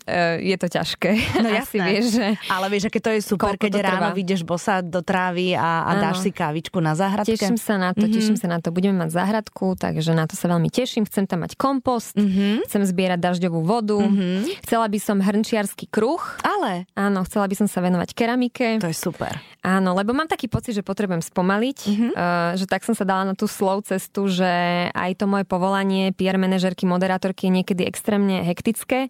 e, 0.05 0.45
je 0.45 0.57
to 0.61 0.67
ťažké. 0.69 1.11
No 1.41 1.49
jasné, 1.61 1.85
vieš, 1.89 2.21
že 2.21 2.27
ale 2.53 2.67
vieš, 2.69 2.93
aké 2.93 3.01
to 3.01 3.11
je 3.17 3.21
super, 3.25 3.57
keď 3.57 3.81
ráno 3.81 4.09
vyjdeš 4.13 4.45
bosa 4.45 4.85
do 4.85 5.01
trávy 5.01 5.57
a, 5.57 5.89
a 5.89 5.91
dáš 5.97 6.21
si 6.21 6.31
kávičku 6.31 6.77
na 6.85 6.93
záhradke. 6.93 7.33
Teším 7.33 7.57
sa 7.57 7.81
na 7.81 7.97
to, 7.97 8.05
mm-hmm. 8.05 8.17
teším 8.17 8.37
sa 8.37 8.47
na 8.53 8.59
to. 8.61 8.69
Budeme 8.75 9.01
mať 9.01 9.11
záhradku, 9.17 9.73
takže 9.81 10.13
na 10.13 10.29
to 10.29 10.37
sa 10.37 10.53
veľmi 10.53 10.69
teším. 10.69 11.09
Chcem 11.09 11.25
tam 11.25 11.49
mať 11.49 11.57
kompost, 11.57 12.13
mm-hmm. 12.19 12.69
chcem 12.69 12.83
zbierať 12.85 13.19
dažďovú 13.23 13.54
dažďovú 13.55 13.61
vodu. 13.63 13.99
Mm-hmm. 14.03 14.67
Chcela 14.67 14.87
by 14.91 14.99
som 14.99 15.17
hrnčiarsky 15.23 15.87
kruh. 15.87 16.21
Ale? 16.43 16.91
Áno, 16.99 17.23
chcela 17.23 17.47
by 17.47 17.55
som 17.55 17.69
sa 17.71 17.79
venovať 17.79 18.11
keramike. 18.11 18.83
To 18.83 18.91
je 18.91 18.97
super. 18.97 19.39
Áno, 19.63 19.95
lebo 19.95 20.13
mám 20.13 20.27
taký 20.27 20.51
pocit, 20.51 20.75
že 20.75 20.85
potrebujem 20.85 21.23
spomaliť, 21.25 21.79
mm-hmm. 21.87 22.11
uh, 22.13 22.53
že 22.59 22.67
tak 22.69 22.85
som 22.85 22.93
sa 22.93 23.07
dala 23.07 23.33
na 23.33 23.35
tú 23.39 23.49
slow 23.49 23.81
cestu, 23.81 24.29
že 24.29 24.45
aj 24.93 25.17
to 25.17 25.25
moje 25.25 25.49
povolanie 25.49 26.13
PR 26.13 26.37
manažerky, 26.37 26.85
moderátorky 26.85 27.49
je 27.49 27.63
niekedy 27.63 27.83
extrémne 27.89 28.45
hektické, 28.45 29.09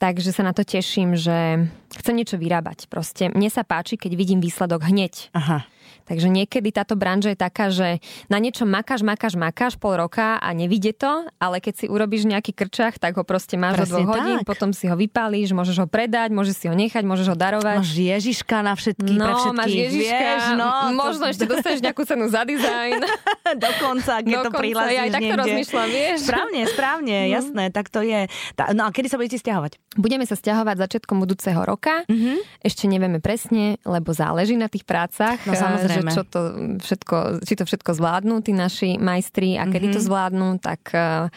takže 0.00 0.32
sa 0.32 0.40
na 0.46 0.56
to 0.56 0.64
teším, 0.64 1.20
že 1.20 1.68
chcem 1.92 2.14
niečo 2.16 2.40
vyrábať. 2.40 2.88
Proste 2.88 3.28
mne 3.28 3.52
sa 3.52 3.60
páči, 3.60 4.00
keď 4.00 4.16
vidím 4.16 4.40
výsledok 4.40 4.88
hneď. 4.88 5.28
Aha. 5.36 5.68
Takže 6.10 6.26
niekedy 6.26 6.74
táto 6.74 6.98
branža 6.98 7.30
je 7.30 7.38
taká, 7.38 7.70
že 7.70 8.02
na 8.26 8.42
niečo 8.42 8.66
makáš, 8.66 9.06
makáš, 9.06 9.38
makáš 9.38 9.78
pol 9.78 9.94
roka 9.94 10.42
a 10.42 10.48
nevidie 10.50 10.90
to, 10.90 11.30
ale 11.38 11.62
keď 11.62 11.74
si 11.78 11.86
urobíš 11.86 12.26
nejaký 12.26 12.50
krčach, 12.50 12.98
tak 12.98 13.14
ho 13.14 13.22
proste 13.22 13.54
máš 13.54 13.78
Presne 13.78 14.02
do 14.02 14.10
dvoch 14.10 14.18
hodín, 14.18 14.42
potom 14.42 14.74
si 14.74 14.90
ho 14.90 14.98
vypálíš, 14.98 15.54
môžeš 15.54 15.78
ho 15.78 15.86
predať, 15.86 16.34
môžeš 16.34 16.54
si 16.58 16.66
ho 16.66 16.74
nechať, 16.74 17.06
môžeš 17.06 17.30
ho 17.30 17.36
darovať. 17.38 17.86
Máš 17.86 17.94
Ježiška 17.94 18.56
na 18.66 18.74
všetky, 18.74 19.12
no, 19.14 19.22
pre 19.22 19.32
všetkých, 19.38 19.54
máš 19.62 19.70
Ježiška, 19.70 20.18
vieš, 20.18 20.44
no, 20.58 20.70
možno 20.98 21.24
to... 21.24 21.30
ešte 21.30 21.44
dostaneš 21.46 21.80
nejakú 21.86 22.02
cenu 22.02 22.26
za 22.26 22.42
dizajn. 22.42 23.00
Dokonca, 23.70 24.12
keď 24.26 24.34
Dokonca, 24.34 24.50
to 24.50 24.58
prihlásiš 24.58 24.90
ja 24.90 25.02
aj 25.06 25.10
takto 25.14 25.34
rozmýšľam, 25.46 25.88
vieš. 25.94 26.18
Správne, 26.26 26.60
správne, 26.66 27.16
no. 27.22 27.30
jasné, 27.38 27.64
tak 27.70 27.86
to 27.86 28.02
je. 28.02 28.26
No 28.74 28.82
a 28.82 28.90
kedy 28.90 29.06
sa 29.06 29.14
budete 29.14 29.38
stiahovať? 29.38 29.78
Budeme 29.94 30.26
sa 30.26 30.34
stiahovať 30.34 30.74
začiatkom 30.74 31.22
budúceho 31.22 31.62
roka. 31.62 32.02
Mm-hmm. 32.10 32.66
Ešte 32.66 32.90
nevieme 32.90 33.22
presne, 33.22 33.78
lebo 33.86 34.10
záleží 34.10 34.58
na 34.58 34.66
tých 34.66 34.82
prácach. 34.82 35.38
No 35.46 35.54
samozrejme 35.54 35.99
že 36.00 36.16
čo 36.16 36.22
to 36.24 36.40
všetko, 36.80 37.16
či 37.44 37.54
to 37.56 37.64
všetko 37.68 37.90
zvládnu 37.96 38.40
tí 38.40 38.52
naši 38.56 38.96
majstri 38.96 39.60
a 39.60 39.68
kedy 39.68 39.90
mm-hmm. 39.90 39.96
to 39.96 40.00
mhm. 40.00 40.06
zvládnu, 40.08 40.48
tak 40.58 40.82
uh, 40.96 41.28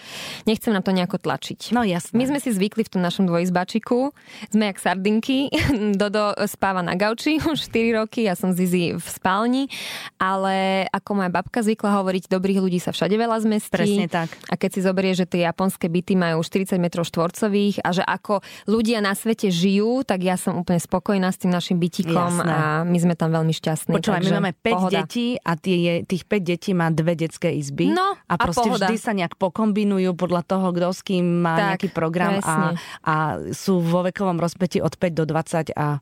nechcem 0.47 0.71
na 0.71 0.79
to 0.79 0.95
nejako 0.95 1.19
tlačiť. 1.19 1.75
No 1.75 1.83
jasné. 1.83 2.15
My 2.15 2.25
sme 2.29 2.39
si 2.39 2.49
zvykli 2.55 2.87
v 2.87 2.91
tom 2.97 3.01
našom 3.03 3.27
dvojizbačiku, 3.27 4.11
sme 4.49 4.71
jak 4.71 4.77
sardinky, 4.79 5.51
Dodo 6.01 6.33
spáva 6.49 6.81
na 6.81 6.95
gauči 6.97 7.39
už 7.43 7.69
4 7.69 7.99
roky, 7.99 8.25
ja 8.25 8.33
som 8.33 8.55
Zizi 8.55 8.95
v 8.95 9.07
spálni, 9.07 9.69
ale 10.17 10.87
ako 10.89 11.23
moja 11.23 11.29
babka 11.33 11.61
zvykla 11.61 12.01
hovoriť, 12.01 12.29
dobrých 12.29 12.59
ľudí 12.61 12.79
sa 12.79 12.91
všade 12.91 13.15
veľa 13.15 13.37
zmestí. 13.43 13.73
Presne 13.73 14.07
tak. 14.09 14.29
A 14.49 14.55
keď 14.55 14.69
si 14.75 14.79
zoberie, 14.83 15.13
že 15.13 15.25
tie 15.27 15.45
japonské 15.45 15.89
byty 15.89 16.13
majú 16.17 16.41
40 16.41 16.77
m 16.77 16.87
štvorcových 16.93 17.81
a 17.81 17.89
že 17.91 18.03
ako 18.05 18.45
ľudia 18.69 19.01
na 19.01 19.17
svete 19.17 19.49
žijú, 19.49 20.05
tak 20.05 20.21
ja 20.21 20.37
som 20.39 20.57
úplne 20.57 20.79
spokojná 20.79 21.29
s 21.29 21.41
tým 21.41 21.51
našim 21.51 21.77
bytikom 21.81 22.41
Jasné. 22.41 22.49
a 22.49 22.57
my 22.85 22.97
sme 22.97 23.13
tam 23.17 23.33
veľmi 23.33 23.53
šťastní. 23.53 23.93
Počúvaj, 23.93 24.21
my 24.23 24.31
máme 24.41 24.51
5 24.53 24.73
pohoda. 24.73 25.03
detí 25.03 25.35
a 25.41 25.57
tie, 25.57 26.05
tých 26.05 26.23
5 26.29 26.41
detí 26.45 26.71
má 26.77 26.93
dve 26.93 27.17
detské 27.17 27.53
izby. 27.53 27.89
No, 27.89 28.15
a 28.15 28.33
proste 28.37 28.69
a 28.69 28.75
vždy 28.77 28.95
sa 28.95 29.11
nejak 29.11 29.35
pokombinujú 29.35 30.13
podľa 30.13 30.41
toho, 30.45 30.71
kto 30.71 30.87
s 30.93 31.01
kým 31.01 31.43
má 31.43 31.57
tak, 31.57 31.69
nejaký 31.75 31.89
program 31.91 32.39
a, 32.45 32.77
a 33.03 33.15
sú 33.51 33.81
vo 33.81 34.05
vekovom 34.05 34.37
rozpeti 34.37 34.79
od 34.79 34.95
5 34.95 35.19
do 35.19 35.25
20 35.25 35.73
a 35.75 35.99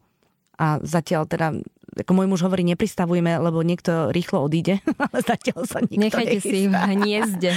a 0.62 0.78
zatiaľ 0.86 1.26
teda, 1.26 1.58
ako 2.02 2.12
môj 2.18 2.28
muž 2.28 2.42
hovorí, 2.44 2.66
nepristavujme, 2.66 3.38
lebo 3.42 3.62
niekto 3.62 4.10
rýchlo 4.10 4.44
odíde, 4.44 4.82
ale 5.04 5.18
zatiaľ 5.22 5.70
sa 5.70 5.80
nikto 5.82 6.02
Nechajte 6.02 6.38
nechystá. 6.38 6.50
si 6.50 6.60
v 6.68 6.76
hniezde. 6.76 7.52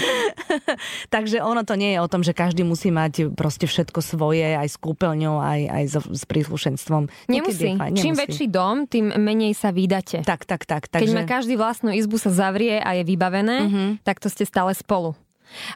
Takže 1.14 1.36
ono 1.40 1.64
to 1.64 1.74
nie 1.74 1.96
je 1.96 1.98
o 2.00 2.08
tom, 2.08 2.20
že 2.20 2.36
každý 2.36 2.62
musí 2.62 2.92
mať 2.92 3.32
proste 3.32 3.64
všetko 3.64 4.00
svoje, 4.04 4.44
aj 4.54 4.68
s 4.68 4.76
kúpeľňou, 4.76 5.40
aj, 5.40 5.60
aj 5.66 5.84
so, 5.88 6.00
s 6.12 6.24
príslušenstvom. 6.28 7.08
Nemusí. 7.32 7.74
Fajn, 7.74 7.90
nemusí. 7.90 8.04
Čím 8.04 8.14
väčší 8.14 8.46
dom, 8.52 8.84
tým 8.84 9.10
menej 9.16 9.56
sa 9.56 9.72
vydate. 9.72 10.22
Tak, 10.22 10.44
tak, 10.44 10.68
tak. 10.68 10.92
Takže... 10.92 11.08
Keď 11.08 11.10
má 11.16 11.24
každý 11.24 11.56
vlastnú 11.56 11.90
izbu 11.90 12.20
sa 12.20 12.30
zavrie 12.30 12.78
a 12.78 13.00
je 13.00 13.02
vybavené, 13.02 13.56
uh-huh. 13.64 13.88
tak 14.04 14.20
to 14.20 14.28
ste 14.28 14.44
stále 14.44 14.76
spolu. 14.76 15.16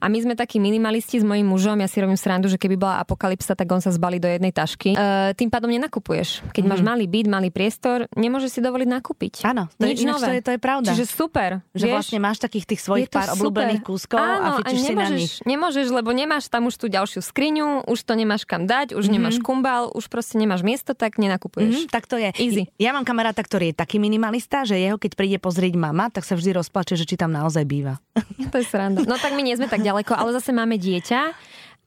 A 0.02 0.06
my 0.10 0.18
sme 0.20 0.34
takí 0.34 0.58
minimalisti 0.58 1.20
s 1.20 1.24
mojím 1.24 1.50
mužom, 1.50 1.78
ja 1.80 1.88
si 1.90 1.98
robím 1.98 2.18
srandu, 2.18 2.46
že 2.46 2.56
keby 2.60 2.76
bola 2.78 3.02
apokalypsa, 3.02 3.54
tak 3.54 3.68
on 3.70 3.82
sa 3.82 3.90
zbalí 3.94 4.22
do 4.22 4.26
jednej 4.26 4.50
tašky. 4.54 4.94
E, 4.94 5.34
tým 5.34 5.48
pádom 5.50 5.70
nenakupuješ. 5.70 6.46
Keď 6.54 6.62
mm. 6.64 6.70
máš 6.70 6.82
malý 6.82 7.04
byt, 7.06 7.26
malý 7.26 7.48
priestor, 7.52 8.06
nemôžeš 8.14 8.58
si 8.58 8.60
dovoliť 8.62 8.88
nakúpiť. 8.88 9.34
Áno, 9.44 9.68
to, 9.76 9.84
Nič 9.86 10.02
je, 10.02 10.08
nové. 10.08 10.26
To, 10.26 10.32
je, 10.32 10.40
to 10.42 10.52
je 10.56 10.60
pravda. 10.60 10.90
Čiže 10.94 11.06
super. 11.06 11.50
Že 11.76 11.86
vieš? 11.86 11.94
vlastne 11.94 12.18
máš 12.22 12.38
takých 12.40 12.64
tých 12.74 12.80
svojich 12.80 13.08
pár 13.10 13.28
super. 13.28 13.36
obľúbených 13.38 13.82
kúskov 13.84 14.18
Áno, 14.18 14.38
a 14.38 14.48
fičíš 14.62 14.80
si 14.82 14.94
na 14.94 15.08
nich. 15.10 15.32
Nemôžeš, 15.44 15.86
lebo 15.92 16.10
nemáš 16.16 16.48
tam 16.48 16.70
už 16.70 16.74
tú 16.80 16.86
ďalšiu 16.88 17.20
skriňu, 17.20 17.86
už 17.86 17.98
to 18.02 18.12
nemáš 18.16 18.48
kam 18.48 18.64
dať, 18.64 18.96
už 18.96 19.04
mm-hmm. 19.04 19.14
nemáš 19.14 19.36
kumbal, 19.44 19.92
už 19.92 20.08
proste 20.08 20.40
nemáš 20.40 20.64
miesto, 20.64 20.96
tak 20.96 21.20
nenakupuješ. 21.20 21.86
Mm-hmm, 21.86 21.92
tak 21.92 22.08
to 22.08 22.16
je. 22.16 22.30
Easy. 22.40 22.64
Ja 22.80 22.96
mám 22.96 23.04
kamaráta, 23.04 23.44
ktorý 23.44 23.70
je 23.72 23.76
taký 23.76 24.00
minimalista, 24.00 24.64
že 24.64 24.78
jeho 24.78 24.96
keď 24.98 25.12
príde 25.14 25.38
pozrieť 25.38 25.74
mama, 25.78 26.10
tak 26.10 26.26
sa 26.26 26.34
vždy 26.34 26.56
rozplače, 26.56 26.98
že 26.98 27.06
či 27.06 27.14
tam 27.14 27.30
naozaj 27.30 27.64
býva. 27.68 28.00
To 28.48 28.56
je 28.56 28.64
sranda. 28.64 29.04
No 29.04 29.20
tak 29.20 29.36
my 29.36 29.42
nie 29.44 29.54
sme 29.58 29.66
tak 29.66 29.82
ďaleko, 29.82 30.14
ale 30.14 30.30
zase 30.38 30.54
máme 30.54 30.78
dieťa 30.78 31.34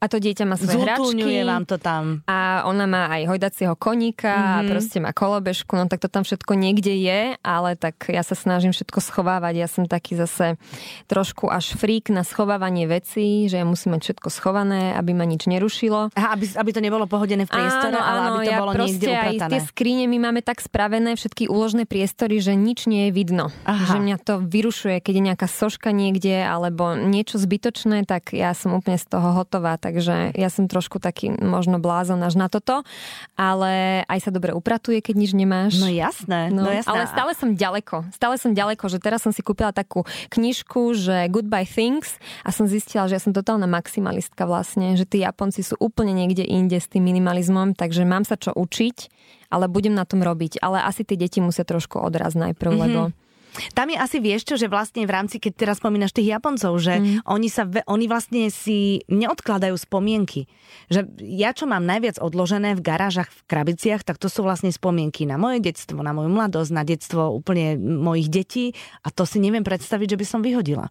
a 0.02 0.10
to 0.10 0.18
dieťa 0.18 0.50
má 0.50 0.58
svoje 0.58 0.82
hračky. 0.82 1.46
vám 1.46 1.70
to 1.70 1.78
tam. 1.78 2.26
A 2.26 2.66
ona 2.66 2.90
má 2.90 3.06
aj 3.14 3.30
hojdacieho 3.30 3.78
koníka 3.78 4.34
mm-hmm. 4.34 4.58
a 4.58 4.60
mhm. 4.66 4.70
proste 4.74 4.98
má 4.98 5.12
kolobežku, 5.14 5.78
no 5.78 5.86
tak 5.86 6.02
to 6.02 6.10
tam 6.10 6.26
všetko 6.26 6.58
niekde 6.58 6.90
je, 6.90 7.38
ale 7.46 7.78
tak 7.78 8.10
ja 8.10 8.26
sa 8.26 8.34
snažím 8.34 8.74
všetko 8.74 8.98
schovávať. 8.98 9.54
Ja 9.62 9.70
som 9.70 9.86
taký 9.86 10.18
zase 10.18 10.58
trošku 11.06 11.54
až 11.54 11.78
frík 11.78 12.10
na 12.10 12.26
schovávanie 12.26 12.90
vecí, 12.90 13.46
že 13.46 13.62
ja 13.62 13.66
musím 13.66 13.94
mať 13.94 14.10
všetko 14.10 14.28
schované, 14.34 14.98
aby 14.98 15.14
ma 15.14 15.30
nič 15.30 15.46
nerušilo. 15.46 16.18
Aha, 16.18 16.30
aby, 16.34 16.50
aby 16.50 16.72
to 16.74 16.82
nebolo 16.82 17.06
pohodené 17.06 17.46
v 17.46 17.54
priestore, 17.54 17.94
áno, 17.94 18.02
ale 18.02 18.20
áno, 18.20 18.34
aby 18.42 18.46
to 18.50 18.52
ja 18.52 18.58
bolo 18.58 18.72
niekde 18.74 19.06
upratané. 19.06 19.38
aj 19.38 19.52
tie 19.54 19.62
skrine 19.70 20.04
my 20.10 20.18
máme 20.18 20.42
tak 20.42 20.66
spravené, 20.66 21.14
všetky 21.14 21.46
úložné 21.46 21.86
priestory, 21.86 22.42
že 22.42 22.58
nič 22.58 22.90
nie 22.90 23.10
je 23.10 23.12
vidno. 23.14 23.54
Aha. 23.70 23.94
Že 23.94 23.98
mňa 24.02 24.18
to 24.26 24.34
vyrušuje, 24.42 24.98
keď 24.98 25.14
je 25.14 25.24
nejaká 25.30 25.46
soška 25.46 25.94
niekde 25.94 26.42
alebo 26.42 26.98
niečo 26.98 27.38
zbytočné, 27.38 28.10
tak 28.10 28.34
ja 28.34 28.58
som 28.58 28.74
úplne 28.74 28.98
z 28.98 29.06
toho 29.06 29.38
hotová. 29.38 29.78
Tak 29.78 29.91
takže 29.92 30.32
ja 30.40 30.48
som 30.48 30.72
trošku 30.72 31.04
taký 31.04 31.36
možno 31.36 31.84
blázon 31.84 32.24
až 32.24 32.40
na 32.40 32.48
toto, 32.48 32.88
ale 33.36 34.02
aj 34.08 34.24
sa 34.24 34.32
dobre 34.32 34.56
upratuje, 34.56 35.04
keď 35.04 35.16
nič 35.20 35.32
nemáš. 35.36 35.84
No 35.84 35.92
jasné, 35.92 36.48
no, 36.48 36.64
no 36.64 36.72
jasné. 36.72 36.88
Ale 36.88 37.04
stále 37.12 37.32
som 37.36 37.50
ďaleko, 37.52 38.08
stále 38.16 38.36
som 38.40 38.56
ďaleko, 38.56 38.88
že 38.88 39.04
teraz 39.04 39.28
som 39.28 39.36
si 39.36 39.44
kúpila 39.44 39.76
takú 39.76 40.08
knižku, 40.32 40.96
že 40.96 41.28
Goodbye 41.28 41.68
Things 41.68 42.16
a 42.48 42.56
som 42.56 42.66
zistila, 42.72 43.12
že 43.12 43.20
ja 43.20 43.22
som 43.22 43.36
totálna 43.36 43.68
maximalistka 43.68 44.48
vlastne, 44.48 44.96
že 44.96 45.04
tí 45.04 45.20
Japonci 45.22 45.62
sú 45.62 45.76
úplne 45.78 46.16
niekde 46.16 46.48
inde 46.48 46.80
s 46.80 46.88
tým 46.88 47.04
minimalizmom, 47.04 47.76
takže 47.76 48.08
mám 48.08 48.24
sa 48.24 48.40
čo 48.40 48.56
učiť, 48.56 48.98
ale 49.52 49.68
budem 49.68 49.92
na 49.92 50.08
tom 50.08 50.24
robiť. 50.24 50.64
Ale 50.64 50.80
asi 50.80 51.04
tie 51.04 51.20
deti 51.20 51.44
musia 51.44 51.68
trošku 51.68 52.00
odraz 52.00 52.40
najprv, 52.40 52.72
mm-hmm. 52.72 52.86
lebo 52.88 53.02
tam 53.76 53.92
je 53.92 53.98
asi 54.00 54.18
vieš 54.24 54.48
čo, 54.48 54.56
že 54.56 54.72
vlastne 54.72 55.04
v 55.04 55.12
rámci, 55.12 55.38
keď 55.38 55.54
teraz 55.56 55.78
spomínaš 55.84 56.16
tých 56.16 56.32
Japoncov, 56.32 56.72
že 56.80 57.00
mm. 57.00 57.28
oni, 57.28 57.50
sa, 57.52 57.68
oni 57.68 58.06
vlastne 58.08 58.48
si 58.48 59.04
neodkladajú 59.12 59.76
spomienky. 59.76 60.48
Že 60.88 61.12
ja, 61.20 61.52
čo 61.52 61.68
mám 61.68 61.84
najviac 61.84 62.20
odložené 62.20 62.80
v 62.80 62.82
garážach, 62.84 63.28
v 63.28 63.42
krabiciach, 63.48 64.08
tak 64.08 64.18
to 64.18 64.32
sú 64.32 64.48
vlastne 64.48 64.72
spomienky 64.72 65.28
na 65.28 65.36
moje 65.36 65.60
detstvo, 65.60 66.00
na 66.00 66.16
moju 66.16 66.32
mladosť, 66.32 66.72
na 66.72 66.84
detstvo 66.88 67.32
úplne 67.32 67.76
mojich 67.80 68.32
detí 68.32 68.66
a 69.04 69.12
to 69.12 69.28
si 69.28 69.44
neviem 69.44 69.64
predstaviť, 69.64 70.16
že 70.16 70.20
by 70.20 70.26
som 70.26 70.40
vyhodila. 70.40 70.88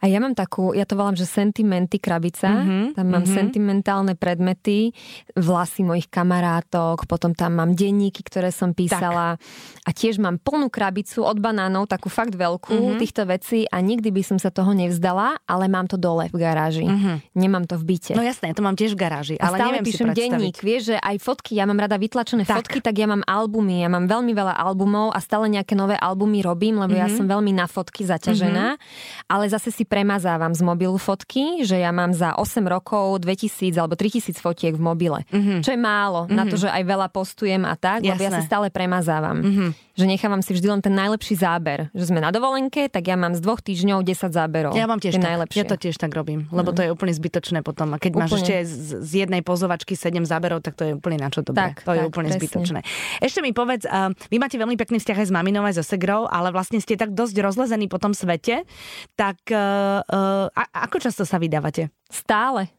A 0.00 0.10
ja 0.10 0.20
mám 0.20 0.36
takú, 0.36 0.76
ja 0.76 0.84
to 0.84 0.98
volám, 0.98 1.16
že 1.16 1.24
sentimenty 1.24 1.96
krabica. 1.96 2.52
Mm-hmm, 2.52 2.84
tam 2.98 3.06
mám 3.08 3.24
mm-hmm. 3.24 3.38
sentimentálne 3.38 4.14
predmety, 4.18 4.92
vlasy 5.32 5.86
mojich 5.86 6.12
kamarátok, 6.12 7.08
potom 7.08 7.32
tam 7.32 7.56
mám 7.56 7.72
denníky, 7.72 8.20
ktoré 8.20 8.52
som 8.52 8.76
písala. 8.76 9.40
Tak. 9.40 9.88
A 9.88 9.90
tiež 9.96 10.20
mám 10.20 10.36
plnú 10.36 10.68
krabicu 10.68 11.24
od 11.24 11.40
banánov, 11.40 11.88
takú 11.88 12.12
fakt 12.12 12.36
veľkú 12.36 12.76
mm-hmm. 12.76 13.00
týchto 13.00 13.22
vecí 13.24 13.64
a 13.72 13.80
nikdy 13.80 14.12
by 14.12 14.22
som 14.26 14.36
sa 14.36 14.52
toho 14.52 14.76
nevzdala, 14.76 15.40
ale 15.48 15.64
mám 15.72 15.88
to 15.88 15.96
dole 15.96 16.28
v 16.28 16.36
garáži. 16.36 16.84
Mm-hmm. 16.84 17.16
Nemám 17.32 17.64
to 17.64 17.80
v 17.80 17.96
byte. 17.96 18.12
No 18.12 18.24
jasné, 18.24 18.52
to 18.52 18.60
mám 18.60 18.76
tiež 18.76 18.92
v 18.92 19.00
garáži, 19.00 19.34
a 19.40 19.48
ale 19.48 19.56
stále 19.56 19.68
neviem 19.80 19.86
píšem 19.88 20.08
si 20.12 20.18
denník, 20.20 20.56
vieš, 20.60 20.82
že 20.92 20.96
aj 21.00 21.16
fotky, 21.22 21.56
ja 21.56 21.64
mám 21.64 21.80
rada 21.80 21.96
vytlačené 21.96 22.44
tak. 22.44 22.60
fotky, 22.60 22.84
tak 22.84 22.94
ja 23.00 23.08
mám 23.08 23.24
albumy, 23.24 23.80
ja 23.80 23.88
mám 23.88 24.04
veľmi 24.04 24.32
veľa 24.36 24.54
albumov 24.60 25.16
a 25.16 25.18
stále 25.24 25.48
nejaké 25.48 25.72
nové 25.72 25.96
albumy 25.96 26.44
robím, 26.44 26.76
lebo 26.76 26.92
mm-hmm. 26.92 27.02
ja 27.02 27.08
mhm. 27.08 27.16
som 27.16 27.26
veľmi 27.30 27.52
na 27.56 27.66
fotky 27.70 28.02
zaťažená, 28.04 28.66
mm-hmm. 28.76 29.30
ale 29.32 29.44
zase 29.48 29.72
si 29.72 29.85
premazávam 29.86 30.52
z 30.52 30.62
mobilu 30.66 30.98
fotky, 30.98 31.62
že 31.62 31.78
ja 31.78 31.94
mám 31.94 32.10
za 32.10 32.34
8 32.34 32.66
rokov 32.66 33.22
2000 33.22 33.72
alebo 33.78 33.94
3000 33.94 34.36
fotiek 34.36 34.74
v 34.74 34.82
mobile. 34.82 35.22
Mm-hmm. 35.30 35.62
Čo 35.62 35.70
je 35.72 35.80
málo 35.80 36.26
mm-hmm. 36.26 36.36
na 36.36 36.44
to, 36.44 36.58
mhm. 36.58 36.62
že 36.66 36.68
aj 36.68 36.82
veľa 36.82 37.08
postujem 37.14 37.62
a 37.62 37.74
tak, 37.78 38.02
Jasné. 38.02 38.10
lebo 38.10 38.20
ja 38.26 38.30
si 38.36 38.42
stále 38.44 38.66
premazávam. 38.68 39.38
Mm-hmm. 39.40 39.70
Že 39.96 40.04
nechávam 40.12 40.44
si 40.44 40.52
vždy 40.52 40.68
len 40.68 40.80
ten 40.84 40.92
najlepší 40.92 41.40
záber. 41.40 41.88
Že 41.96 42.12
sme 42.12 42.20
na 42.20 42.28
dovolenke, 42.28 42.92
tak 42.92 43.08
ja 43.08 43.16
mám 43.16 43.32
z 43.32 43.40
dvoch 43.40 43.64
týždňov 43.64 44.04
10 44.04 44.28
záberov. 44.28 44.76
Ja 44.76 44.84
mám 44.84 45.00
tiež 45.00 45.16
tak. 45.16 45.24
Najlepšie. 45.24 45.56
Ja 45.56 45.64
to 45.64 45.80
tiež 45.80 45.96
tak 45.96 46.12
robím, 46.12 46.52
lebo 46.52 46.68
mm. 46.68 46.76
to 46.76 46.80
je 46.84 46.90
úplne 46.92 47.16
zbytočné 47.16 47.64
potom. 47.64 47.96
A 47.96 47.96
keď 47.96 48.12
úplne. 48.12 48.28
máš 48.28 48.44
ešte 48.44 48.54
z, 48.68 49.00
z 49.00 49.12
jednej 49.24 49.40
pozovačky 49.40 49.96
7 49.96 50.20
záberov, 50.28 50.60
tak 50.60 50.76
to 50.76 50.84
je 50.84 50.92
úplne 50.92 51.16
na 51.16 51.32
čo 51.32 51.40
dobré. 51.40 51.72
Tak, 51.72 51.88
to 51.88 51.96
tak, 51.96 51.96
je 51.96 52.00
úplne 52.04 52.28
presne. 52.28 52.40
zbytočné. 52.44 52.80
Ešte 53.24 53.40
mi 53.40 53.56
povedz, 53.56 53.88
uh, 53.88 54.12
vy 54.28 54.36
máte 54.36 54.60
veľmi 54.60 54.76
pekný 54.76 55.00
vzťah 55.00 55.16
aj 55.16 55.26
s 55.28 55.32
maminou, 55.32 55.64
aj 55.64 55.80
so 55.80 55.84
Segrou, 55.86 56.28
ale 56.28 56.52
vlastne 56.52 56.76
ste 56.76 57.00
tak 57.00 57.16
dosť 57.16 57.40
rozlezení 57.40 57.88
po 57.88 57.96
tom 57.96 58.12
svete, 58.12 58.68
tak 59.16 59.40
uh, 59.48 59.75
uh, 60.02 60.46
a, 60.50 60.62
ako 60.88 60.96
často 61.02 61.22
sa 61.28 61.36
vydávate? 61.40 61.92
Stále. 62.08 62.70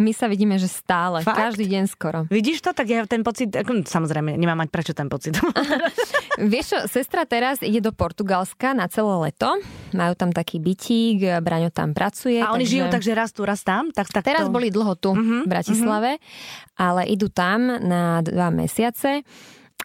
My 0.00 0.16
sa 0.16 0.24
vidíme, 0.24 0.56
že 0.56 0.72
stále, 0.72 1.20
Fakt? 1.20 1.36
každý 1.36 1.68
deň 1.68 1.84
skoro. 1.84 2.24
Vidíš 2.32 2.64
to? 2.64 2.72
Tak 2.72 2.88
ja 2.88 3.04
ten 3.04 3.20
pocit, 3.20 3.52
samozrejme, 3.86 4.40
nemám 4.40 4.64
mať 4.64 4.68
prečo 4.72 4.92
ten 4.96 5.06
pocit. 5.12 5.36
Vieš 6.52 6.66
čo, 6.72 6.78
sestra 6.88 7.28
teraz 7.28 7.60
ide 7.60 7.84
do 7.84 7.92
Portugalska 7.92 8.72
na 8.72 8.88
celé 8.88 9.30
leto. 9.30 9.52
Majú 9.92 10.16
tam 10.16 10.32
taký 10.32 10.64
bytík, 10.64 11.44
Braňo 11.44 11.68
tam 11.68 11.92
pracuje. 11.92 12.40
A 12.40 12.56
oni 12.56 12.64
takže... 12.64 12.72
žijú 12.72 12.84
takže 12.88 13.12
raz 13.12 13.30
tu, 13.36 13.44
raz 13.44 13.60
tam? 13.60 13.92
Tak, 13.92 14.08
tak 14.08 14.24
teraz 14.24 14.48
to... 14.48 14.50
boli 14.50 14.72
dlho 14.72 14.96
tu 14.96 15.12
uh-huh, 15.12 15.44
v 15.44 15.48
Bratislave, 15.48 16.16
uh-huh. 16.16 16.80
ale 16.80 17.12
idú 17.12 17.28
tam 17.28 17.68
na 17.68 18.24
dva 18.24 18.48
mesiace. 18.48 19.22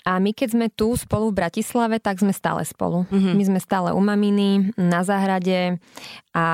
A 0.07 0.23
my 0.23 0.31
keď 0.31 0.55
sme 0.55 0.67
tu 0.71 0.95
spolu 0.95 1.35
v 1.35 1.43
Bratislave, 1.43 1.99
tak 1.99 2.23
sme 2.23 2.31
stále 2.31 2.63
spolu. 2.63 3.03
Mm-hmm. 3.11 3.33
My 3.35 3.43
sme 3.43 3.59
stále 3.59 3.91
u 3.91 3.99
maminy, 3.99 4.71
na 4.79 5.03
záhrade 5.03 5.83
a 6.31 6.45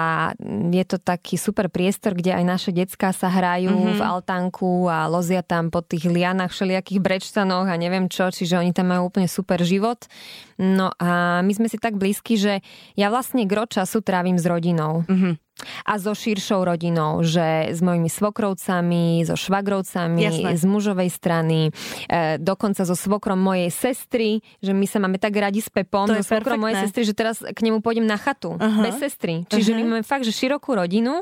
je 0.73 0.83
to 0.89 0.97
taký 0.97 1.37
super 1.37 1.69
priestor, 1.69 2.17
kde 2.17 2.33
aj 2.33 2.43
naše 2.49 2.71
decká 2.73 3.13
sa 3.13 3.29
hrajú 3.29 3.69
mm-hmm. 3.69 3.97
v 3.99 4.01
altánku 4.01 4.89
a 4.89 5.05
lozia 5.05 5.45
tam 5.45 5.69
po 5.69 5.85
tých 5.85 6.09
lianach, 6.09 6.49
všelijakých 6.49 6.97
brečtanoch 6.97 7.69
a 7.69 7.77
neviem 7.77 8.09
čo, 8.09 8.33
čiže 8.33 8.57
oni 8.57 8.73
tam 8.73 8.89
majú 8.89 9.13
úplne 9.13 9.29
super 9.29 9.61
život. 9.61 10.09
No 10.57 10.89
a 10.97 11.45
my 11.45 11.53
sme 11.53 11.69
si 11.69 11.77
tak 11.77 11.93
blízki, 11.93 12.41
že 12.41 12.65
ja 12.97 13.13
vlastne 13.13 13.45
gro 13.45 13.69
času 13.69 14.01
trávim 14.01 14.41
s 14.41 14.49
rodinou. 14.49 15.05
Mm-hmm 15.05 15.43
a 15.85 16.01
so 16.01 16.11
širšou 16.11 16.65
rodinou, 16.65 17.21
že 17.23 17.71
s 17.71 17.79
mojimi 17.79 18.09
svokrovcami, 18.09 19.23
so 19.23 19.37
švagrovcami, 19.37 20.21
Jasné. 20.21 20.49
z 20.57 20.63
mužovej 20.65 21.09
strany, 21.13 21.69
e, 22.09 22.41
dokonca 22.41 22.83
so 22.83 22.97
svokrom 22.97 23.39
mojej 23.39 23.69
sestry, 23.69 24.41
že 24.59 24.73
my 24.73 24.85
sa 24.89 24.97
máme 24.99 25.21
tak 25.21 25.35
radi 25.37 25.61
s 25.61 25.69
Pepom, 25.69 26.09
to 26.09 26.17
so 26.19 26.35
svokrom 26.35 26.59
mojej 26.59 26.83
sestry, 26.83 27.01
že 27.05 27.13
teraz 27.15 27.39
k 27.39 27.59
nemu 27.63 27.79
pôjdem 27.79 28.05
na 28.05 28.17
chatu, 28.17 28.57
uh-huh. 28.57 28.83
bez 28.83 28.99
sestry. 28.99 29.45
Čiže 29.47 29.71
uh-huh. 29.73 29.85
my 29.85 29.91
máme 29.99 30.05
fakt, 30.05 30.25
že 30.27 30.35
širokú 30.35 30.75
rodinu 30.75 31.21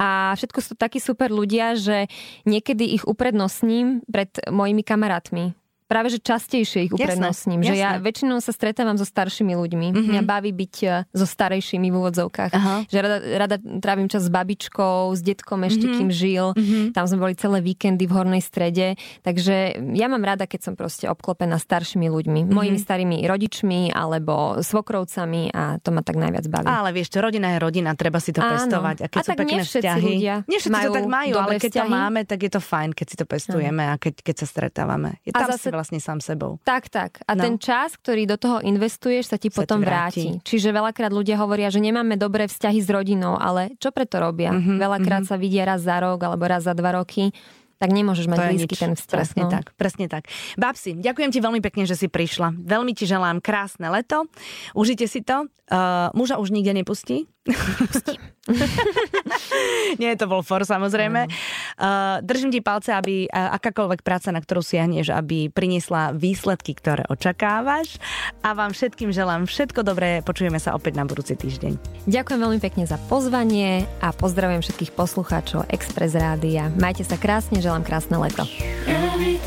a 0.00 0.34
všetko 0.34 0.58
sú 0.64 0.72
takí 0.74 0.98
super 0.98 1.28
ľudia, 1.30 1.76
že 1.76 2.08
niekedy 2.48 2.96
ich 2.96 3.04
uprednostním 3.04 4.02
pred 4.08 4.32
mojimi 4.48 4.82
kamarátmi 4.82 5.65
práve 5.86 6.12
že 6.12 6.18
častejšie 6.18 6.90
ich 6.90 6.92
uprednostním. 6.92 7.62
Jasné, 7.62 7.70
že 7.70 7.74
jasné. 7.78 7.86
ja 7.86 7.90
väčšinou 8.02 8.36
sa 8.42 8.52
stretávam 8.52 8.98
so 8.98 9.06
staršími 9.06 9.54
ľuďmi. 9.54 9.86
Mm-hmm. 9.94 10.10
Mňa 10.12 10.22
baví 10.26 10.50
byť 10.50 10.74
e, 10.82 10.88
so 11.14 11.26
starejšími 11.26 11.88
v 11.88 11.94
úvodzovkách. 11.94 12.52
Aha. 12.52 12.74
Že 12.90 12.98
rada, 12.98 13.18
rada 13.22 13.56
trávim 13.80 14.10
čas 14.10 14.26
s 14.26 14.30
babičkou, 14.30 15.14
s 15.14 15.22
detkom 15.22 15.62
ešte, 15.62 15.86
mm-hmm. 15.86 15.98
kým 16.02 16.08
žil. 16.10 16.46
Mm-hmm. 16.52 16.84
Tam 16.92 17.04
sme 17.06 17.18
boli 17.22 17.34
celé 17.38 17.62
víkendy 17.62 18.04
v 18.10 18.12
Hornej 18.12 18.42
strede. 18.42 18.98
Takže 19.22 19.78
ja 19.94 20.06
mám 20.10 20.26
rada, 20.26 20.50
keď 20.50 20.60
som 20.70 20.74
proste 20.74 21.06
obklopená 21.06 21.56
staršími 21.62 22.10
ľuďmi. 22.10 22.40
Mm-hmm. 22.44 22.56
Mojimi 22.56 22.78
starými 22.82 23.16
rodičmi 23.22 23.94
alebo 23.94 24.58
svokrovcami 24.60 25.54
a 25.54 25.78
to 25.78 25.94
ma 25.94 26.02
tak 26.02 26.18
najviac 26.18 26.50
baví. 26.50 26.66
Ale 26.66 26.90
vieš 26.90 27.14
čo, 27.14 27.22
rodina 27.22 27.54
je 27.54 27.58
rodina, 27.62 27.94
treba 27.94 28.18
si 28.18 28.34
to 28.34 28.42
Áno. 28.42 28.58
pestovať. 28.58 28.96
A 29.02 29.06
keď 29.06 29.18
a 29.18 29.24
sú 29.24 29.30
tak 29.30 29.38
pekné 29.38 29.62
vzťahy, 29.62 30.02
ľudia 30.02 30.34
nie 30.50 30.58
všetci 30.58 30.74
majú 30.74 30.90
to 30.90 30.96
tak 30.98 31.06
majú, 31.06 31.34
ale 31.38 31.52
keď 31.62 31.70
vzťahy. 31.70 31.88
to 31.88 31.94
máme, 31.94 32.20
tak 32.26 32.38
je 32.42 32.50
to 32.50 32.60
fajn, 32.60 32.90
keď 32.92 33.06
si 33.06 33.16
to 33.16 33.26
pestujeme 33.28 33.84
a 33.86 33.94
keď, 33.96 34.14
keď 34.26 34.34
sa 34.42 34.46
stretávame. 34.50 35.10
Je 35.22 35.30
tam 35.30 35.46
a 35.46 35.54
zase 35.54 35.75
vlastne 35.76 36.00
sám 36.00 36.24
sebou. 36.24 36.56
Tak, 36.64 36.88
tak. 36.88 37.20
A 37.28 37.36
no. 37.36 37.44
ten 37.44 37.54
čas, 37.60 37.94
ktorý 38.00 38.24
do 38.24 38.40
toho 38.40 38.64
investuješ, 38.64 39.30
sa 39.30 39.36
ti 39.36 39.52
sa 39.52 39.62
potom 39.62 39.84
ti 39.84 39.86
vráti. 39.86 40.24
vráti. 40.32 40.44
Čiže 40.48 40.72
veľakrát 40.72 41.12
ľudia 41.12 41.36
hovoria, 41.36 41.68
že 41.68 41.84
nemáme 41.84 42.16
dobré 42.16 42.48
vzťahy 42.48 42.80
s 42.80 42.88
rodinou, 42.88 43.36
ale 43.36 43.76
čo 43.76 43.92
preto 43.92 44.16
robia? 44.16 44.56
Mm-hmm, 44.56 44.76
veľakrát 44.80 45.22
mm-hmm. 45.28 45.36
sa 45.36 45.42
vidia 45.42 45.68
raz 45.68 45.84
za 45.84 46.00
rok 46.00 46.18
alebo 46.24 46.48
raz 46.48 46.64
za 46.64 46.72
dva 46.72 46.96
roky 46.96 47.30
tak 47.76 47.92
nemôžeš 47.92 48.26
mať 48.32 48.38
blízky 48.48 48.72
nič. 48.72 48.80
ten 48.80 48.92
vzťah. 48.96 49.12
Presne 49.20 49.42
no. 49.44 49.50
tak, 49.52 49.64
presne 49.76 50.06
tak. 50.08 50.32
Babsi, 50.56 50.96
ďakujem 50.96 51.28
ti 51.28 51.44
veľmi 51.44 51.60
pekne, 51.60 51.84
že 51.84 51.92
si 51.92 52.08
prišla. 52.08 52.56
Veľmi 52.56 52.96
ti 52.96 53.04
želám 53.04 53.44
krásne 53.44 53.92
leto. 53.92 54.24
Užite 54.72 55.04
si 55.04 55.20
to. 55.20 55.44
Uh, 55.68 56.08
muža 56.16 56.40
už 56.40 56.56
nikde 56.56 56.72
nepustí. 56.72 57.28
Nie, 60.02 60.14
to 60.14 60.30
bol 60.30 60.42
for 60.42 60.62
samozrejme. 60.62 61.26
Uh, 61.78 62.18
držím 62.22 62.50
ti 62.54 62.60
palce, 62.62 62.94
aby 62.94 63.26
uh, 63.26 63.50
akákoľvek 63.58 64.02
práca, 64.06 64.30
na 64.30 64.40
ktorú 64.42 64.62
siahneš, 64.62 65.10
aby 65.10 65.50
priniesla 65.50 66.14
výsledky, 66.14 66.74
ktoré 66.78 67.02
očakávaš. 67.10 67.98
A 68.42 68.54
vám 68.54 68.74
všetkým 68.74 69.10
želám 69.10 69.46
všetko 69.50 69.82
dobré. 69.82 70.22
Počujeme 70.22 70.58
sa 70.62 70.78
opäť 70.78 70.94
na 70.98 71.04
budúci 71.06 71.34
týždeň. 71.34 72.06
Ďakujem 72.06 72.40
veľmi 72.42 72.60
pekne 72.62 72.86
za 72.86 72.98
pozvanie 73.10 73.86
a 74.02 74.12
pozdravujem 74.14 74.62
všetkých 74.62 74.94
poslucháčov 74.94 75.66
Express 75.70 76.14
Rádia. 76.14 76.70
Majte 76.78 77.02
sa 77.02 77.18
krásne, 77.18 77.58
želám 77.58 77.82
krásne 77.82 78.14
leto. 78.18 78.46
Every 78.86 79.42